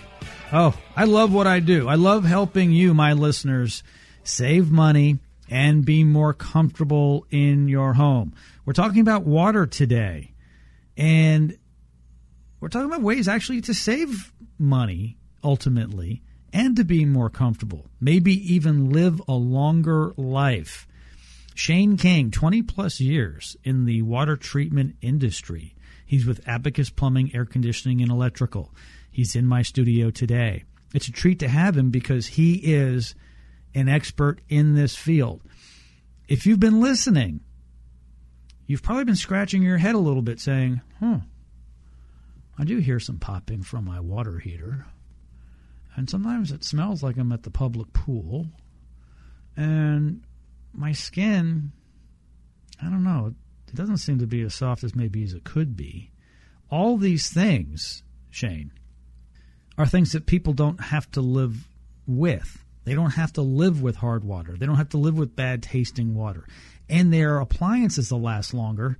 [0.53, 1.87] Oh, I love what I do.
[1.87, 3.83] I love helping you, my listeners,
[4.23, 5.19] save money
[5.49, 8.33] and be more comfortable in your home.
[8.65, 10.31] We're talking about water today.
[10.97, 11.57] And
[12.59, 16.23] we're talking about ways actually to save money ultimately
[16.53, 20.87] and to be more comfortable, maybe even live a longer life.
[21.53, 25.74] Shane King, 20 plus years in the water treatment industry.
[26.15, 28.73] He's with Abacus Plumbing, Air Conditioning, and Electrical.
[29.11, 30.63] He's in my studio today.
[30.93, 33.15] It's a treat to have him because he is
[33.73, 35.41] an expert in this field.
[36.29, 37.41] If you've been listening,
[38.65, 41.17] you've probably been scratching your head a little bit saying, hmm,
[42.57, 44.85] I do hear some popping from my water heater.
[45.97, 48.47] And sometimes it smells like I'm at the public pool.
[49.57, 50.23] And
[50.71, 51.73] my skin,
[52.81, 53.35] I don't know,
[53.75, 56.09] it doesn't seem to be as soft as maybe as it could be.
[56.69, 58.71] All these things, Shane,
[59.77, 61.67] are things that people don't have to live
[62.07, 62.63] with.
[62.85, 64.55] They don't have to live with hard water.
[64.55, 66.47] They don't have to live with bad tasting water.
[66.89, 68.97] And their appliances will last longer.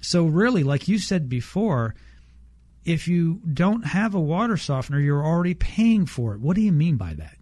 [0.00, 1.94] So, really, like you said before,
[2.84, 6.40] if you don't have a water softener, you're already paying for it.
[6.40, 7.36] What do you mean by that?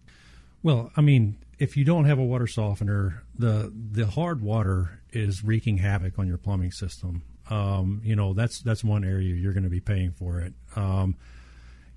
[0.62, 5.44] Well, I mean, if you don't have a water softener, the the hard water is
[5.44, 7.22] wreaking havoc on your plumbing system.
[7.50, 10.54] Um, you know, that's that's one area you're going to be paying for it.
[10.74, 11.16] Um,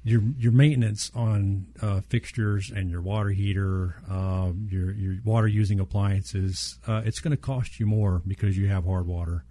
[0.03, 5.79] your your maintenance on uh, fixtures and your water heater, uh, your your water using
[5.79, 9.45] appliances, uh, it's going to cost you more because you have hard water.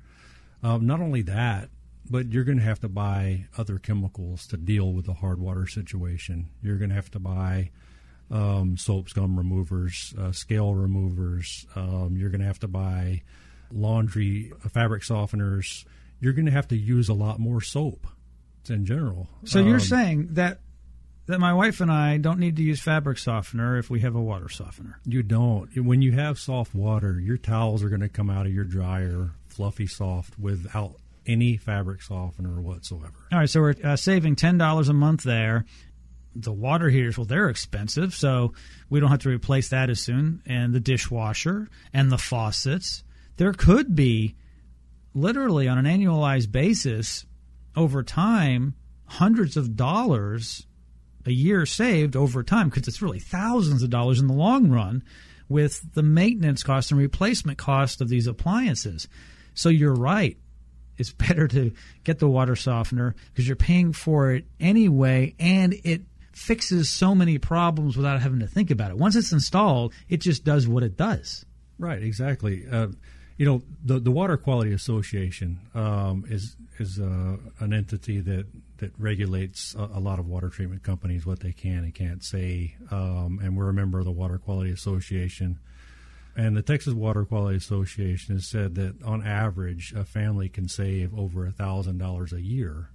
[0.62, 1.70] Um, not only that,
[2.08, 5.66] but you're going to have to buy other chemicals to deal with the hard water
[5.66, 6.50] situation.
[6.62, 7.70] You're going to have to buy
[8.30, 11.66] um, soaps, gum removers, uh, scale removers.
[11.76, 13.22] Um, you're going to have to buy
[13.70, 15.84] laundry uh, fabric softeners.
[16.20, 18.06] You're going to have to use a lot more soap
[18.68, 19.28] in general.
[19.44, 20.60] So you're um, saying that
[21.26, 24.20] that my wife and I don't need to use fabric softener if we have a
[24.20, 24.98] water softener.
[25.04, 25.68] You don't.
[25.76, 29.30] When you have soft water, your towels are going to come out of your dryer
[29.46, 30.96] fluffy soft without
[31.26, 33.14] any fabric softener whatsoever.
[33.30, 35.64] All right, so we're uh, saving ten dollars a month there.
[36.34, 38.54] The water heaters, well, they're expensive, so
[38.88, 40.42] we don't have to replace that as soon.
[40.46, 43.04] And the dishwasher and the faucets,
[43.36, 44.34] there could be
[45.14, 47.26] literally on an annualized basis
[47.76, 48.74] over time
[49.04, 50.66] hundreds of dollars
[51.26, 55.02] a year saved over time because it's really thousands of dollars in the long run
[55.48, 59.06] with the maintenance cost and replacement cost of these appliances.
[59.54, 60.38] So you're right
[60.98, 61.72] it's better to
[62.04, 66.02] get the water softener because you're paying for it anyway and it
[66.32, 68.96] fixes so many problems without having to think about it.
[68.96, 71.44] Once it's installed, it just does what it does.
[71.78, 72.64] Right, exactly.
[72.70, 72.88] Uh,
[73.36, 78.46] you know, the the Water Quality Association um, is is uh, an entity that
[78.78, 82.76] that regulates a, a, lot of water treatment companies what they can and can't say,
[82.90, 85.58] um, and we're a member of the Water Quality Association.
[86.34, 91.16] And the Texas Water Quality Association has said that on average, a family can save
[91.16, 92.88] over a thousand dollars a year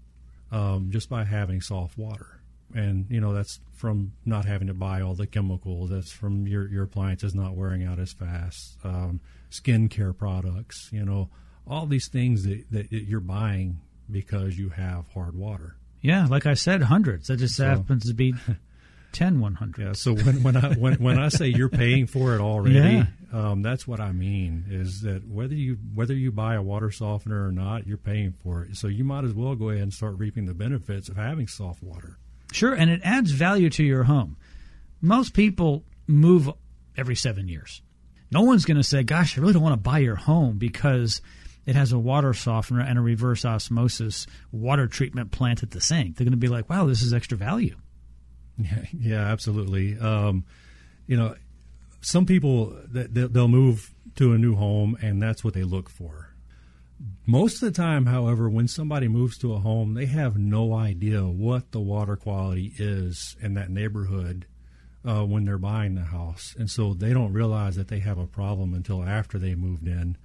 [0.52, 2.37] um, just by having soft water.
[2.74, 5.90] And you know that's from not having to buy all the chemicals.
[5.90, 8.78] That's from your your appliances not wearing out as fast.
[8.84, 10.90] Um, skin care products.
[10.92, 11.30] You know
[11.70, 15.76] all these things that, that you're buying because you have hard water.
[16.02, 17.28] Yeah, like I said, hundreds.
[17.28, 18.34] That just so, happens to be
[19.12, 19.82] 10 100.
[19.82, 23.06] Yeah, so when, when I when, when I say you're paying for it already, yeah.
[23.34, 27.48] um, that's what I mean is that whether you whether you buy a water softener
[27.48, 28.76] or not, you're paying for it.
[28.78, 31.84] So you might as well go ahead and start reaping the benefits of having soft
[31.84, 32.18] water.
[32.52, 34.38] Sure, and it adds value to your home.
[35.02, 36.50] Most people move
[36.96, 37.82] every 7 years.
[38.32, 41.22] No one's going to say, "Gosh, I really don't want to buy your home because
[41.66, 46.18] it has a water softener and a reverse osmosis water treatment plant at the sink."
[46.18, 47.76] They're going to be like, "Wow, this is extra value."
[48.58, 49.98] Yeah, yeah, absolutely.
[50.00, 50.44] Um,
[51.06, 51.36] you know,
[52.02, 56.27] some people they'll move to a new home and that's what they look for.
[57.26, 61.26] Most of the time, however, when somebody moves to a home, they have no idea
[61.26, 64.48] what the water quality is in that neighborhood
[65.06, 68.28] uh, when they're buying the house, and so they don't realize that they have a
[68.28, 70.18] problem until after they moved in.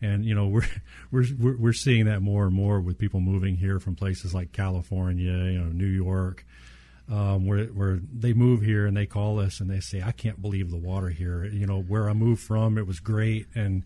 [0.00, 0.66] And you know we're
[1.10, 5.32] we're we're seeing that more and more with people moving here from places like California,
[5.32, 6.44] you know, New York,
[7.10, 10.42] um, where where they move here and they call us and they say, "I can't
[10.42, 11.44] believe the water here.
[11.44, 13.84] You know, where I moved from, it was great, and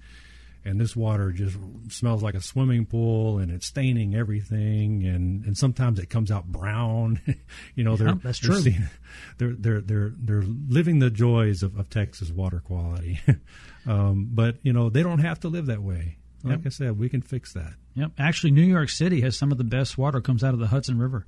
[0.66, 1.56] and this water just
[1.88, 6.46] smells like a swimming pool, and it's staining everything, and and sometimes it comes out
[6.46, 7.20] brown.
[7.74, 8.60] you know, they're that's true.
[9.38, 13.20] They're they're they're they're living the joys of, of Texas water quality,
[13.86, 16.18] um, but you know they don't have to live that way.
[16.42, 16.66] Like yep.
[16.66, 17.74] I said, we can fix that.
[17.94, 18.12] Yep.
[18.18, 20.98] Actually, New York City has some of the best water comes out of the Hudson
[20.98, 21.26] River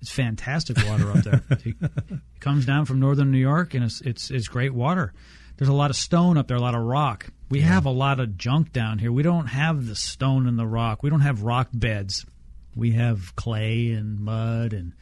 [0.00, 1.42] It's fantastic water up there.
[1.50, 1.76] it
[2.40, 5.12] comes down from northern New York, and it's it's it's great water.
[5.56, 7.26] There's a lot of stone up there, a lot of rock.
[7.50, 9.10] We have a lot of junk down here.
[9.10, 11.02] We don't have the stone and the rock.
[11.02, 12.26] We don't have rock beds.
[12.76, 14.92] We have clay and mud, and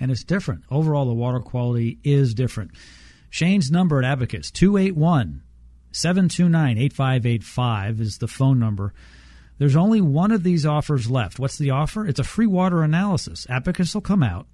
[0.00, 0.64] and it's different.
[0.70, 2.72] Overall, the water quality is different.
[3.30, 5.42] Shane's number at Abacus 281
[5.92, 8.92] 729 8585 is the phone number.
[9.58, 11.38] There's only one of these offers left.
[11.38, 12.06] What's the offer?
[12.06, 13.46] It's a free water analysis.
[13.48, 14.48] Abacus will come out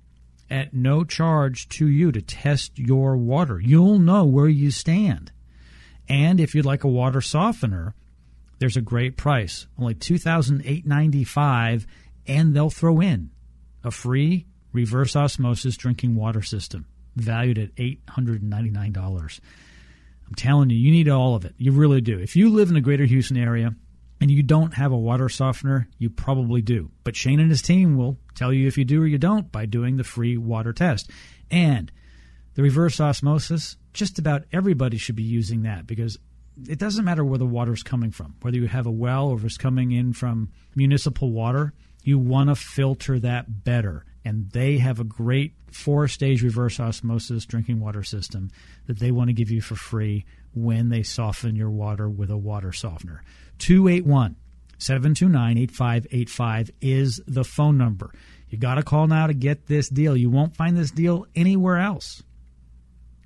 [0.50, 3.58] at no charge to you to test your water.
[3.58, 5.32] You'll know where you stand.
[6.08, 7.94] And if you'd like a water softener,
[8.58, 11.86] there's a great price, only two thousand eight ninety five,
[12.26, 13.30] and they'll throw in
[13.84, 16.86] a free reverse osmosis drinking water system
[17.16, 19.40] valued at eight hundred and ninety nine dollars.
[20.26, 21.54] I'm telling you, you need all of it.
[21.56, 22.18] You really do.
[22.18, 23.74] If you live in the greater Houston area
[24.20, 26.90] and you don't have a water softener, you probably do.
[27.02, 29.64] But Shane and his team will tell you if you do or you don't by
[29.64, 31.10] doing the free water test.
[31.50, 31.90] And
[32.54, 36.18] the reverse osmosis, just about everybody should be using that because
[36.68, 39.44] it doesn't matter where the water's coming from, whether you have a well or if
[39.44, 41.72] it's coming in from municipal water,
[42.02, 44.04] you want to filter that better.
[44.24, 48.50] And they have a great four stage reverse osmosis drinking water system
[48.86, 50.24] that they want to give you for free
[50.54, 53.22] when they soften your water with a water softener.
[53.58, 54.36] 281
[54.78, 58.12] 729 8585 is the phone number.
[58.48, 60.16] You got to call now to get this deal.
[60.16, 62.22] You won't find this deal anywhere else.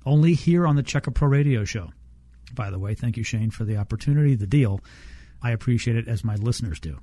[0.05, 1.91] Only here on the Check a Pro Radio Show.
[2.53, 4.81] By the way, thank you, Shane, for the opportunity, the deal.
[5.41, 6.99] I appreciate it as my listeners do.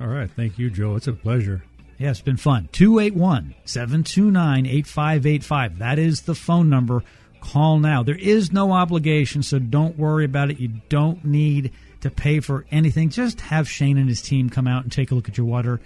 [0.00, 0.30] All right.
[0.30, 0.96] Thank you, Joe.
[0.96, 1.64] It's a pleasure.
[1.98, 2.68] Yeah, it's been fun.
[2.72, 5.78] 281 729 8585.
[5.78, 7.02] That is the phone number.
[7.40, 8.02] Call now.
[8.02, 10.60] There is no obligation, so don't worry about it.
[10.60, 11.72] You don't need
[12.02, 13.10] to pay for anything.
[13.10, 15.80] Just have Shane and his team come out and take a look at your water.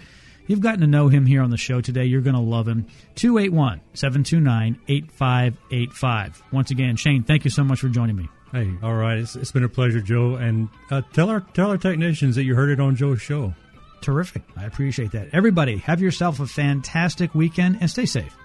[0.47, 2.05] You've gotten to know him here on the show today.
[2.05, 2.85] You're going to love him.
[3.15, 6.43] 281 729 8585.
[6.51, 8.29] Once again, Shane, thank you so much for joining me.
[8.51, 9.17] Hey, all right.
[9.17, 10.35] It's, it's been a pleasure, Joe.
[10.35, 13.53] And uh, tell our tell our technicians that you heard it on Joe's show.
[14.01, 14.43] Terrific.
[14.55, 15.29] I appreciate that.
[15.33, 18.35] Everybody, have yourself a fantastic weekend and stay safe.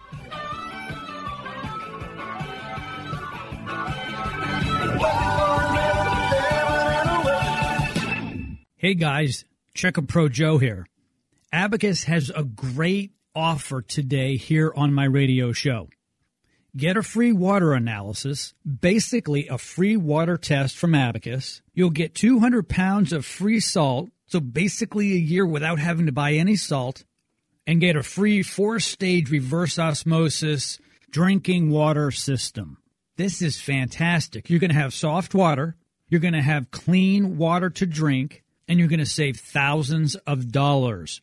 [8.78, 9.44] Hey guys,
[9.74, 10.86] Check a Pro Joe here.
[11.52, 15.88] Abacus has a great offer today here on my radio show.
[16.76, 21.60] Get a free water analysis, basically a free water test from Abacus.
[21.74, 26.34] You'll get 200 pounds of free salt, so basically a year without having to buy
[26.34, 27.04] any salt,
[27.66, 30.78] and get a free four stage reverse osmosis
[31.10, 32.78] drinking water system.
[33.16, 34.48] This is fantastic.
[34.48, 35.74] You're going to have soft water,
[36.08, 40.52] you're going to have clean water to drink, and you're going to save thousands of
[40.52, 41.20] dollars.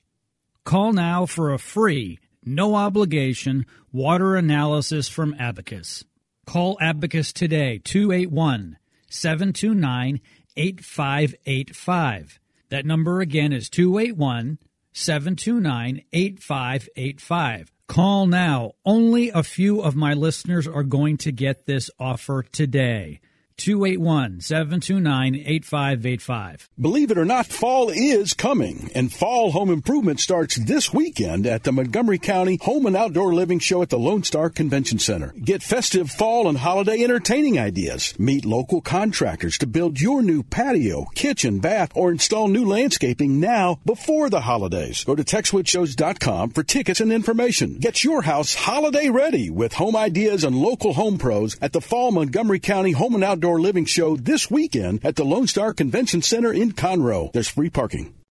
[0.68, 6.04] Call now for a free, no obligation water analysis from Abacus.
[6.46, 8.78] Call Abacus today, 281
[9.10, 10.20] 729
[10.58, 12.40] 8585.
[12.68, 14.58] That number again is 281
[14.92, 17.72] 729 8585.
[17.88, 18.74] Call now.
[18.84, 23.22] Only a few of my listeners are going to get this offer today.
[23.58, 26.70] 281 729 8585.
[26.80, 31.64] Believe it or not, fall is coming, and fall home improvement starts this weekend at
[31.64, 35.34] the Montgomery County Home and Outdoor Living Show at the Lone Star Convention Center.
[35.44, 38.14] Get festive fall and holiday entertaining ideas.
[38.20, 43.80] Meet local contractors to build your new patio, kitchen, bath, or install new landscaping now
[43.86, 45.04] before the holidays.
[45.04, 47.80] Go to TexwoodShows.com for tickets and information.
[47.80, 52.12] Get your house holiday ready with home ideas and local home pros at the Fall
[52.12, 56.52] Montgomery County Home and Outdoor Living Show this weekend at the Lone Star Convention Center
[56.52, 57.32] in Conroe.
[57.32, 58.14] There's free parking.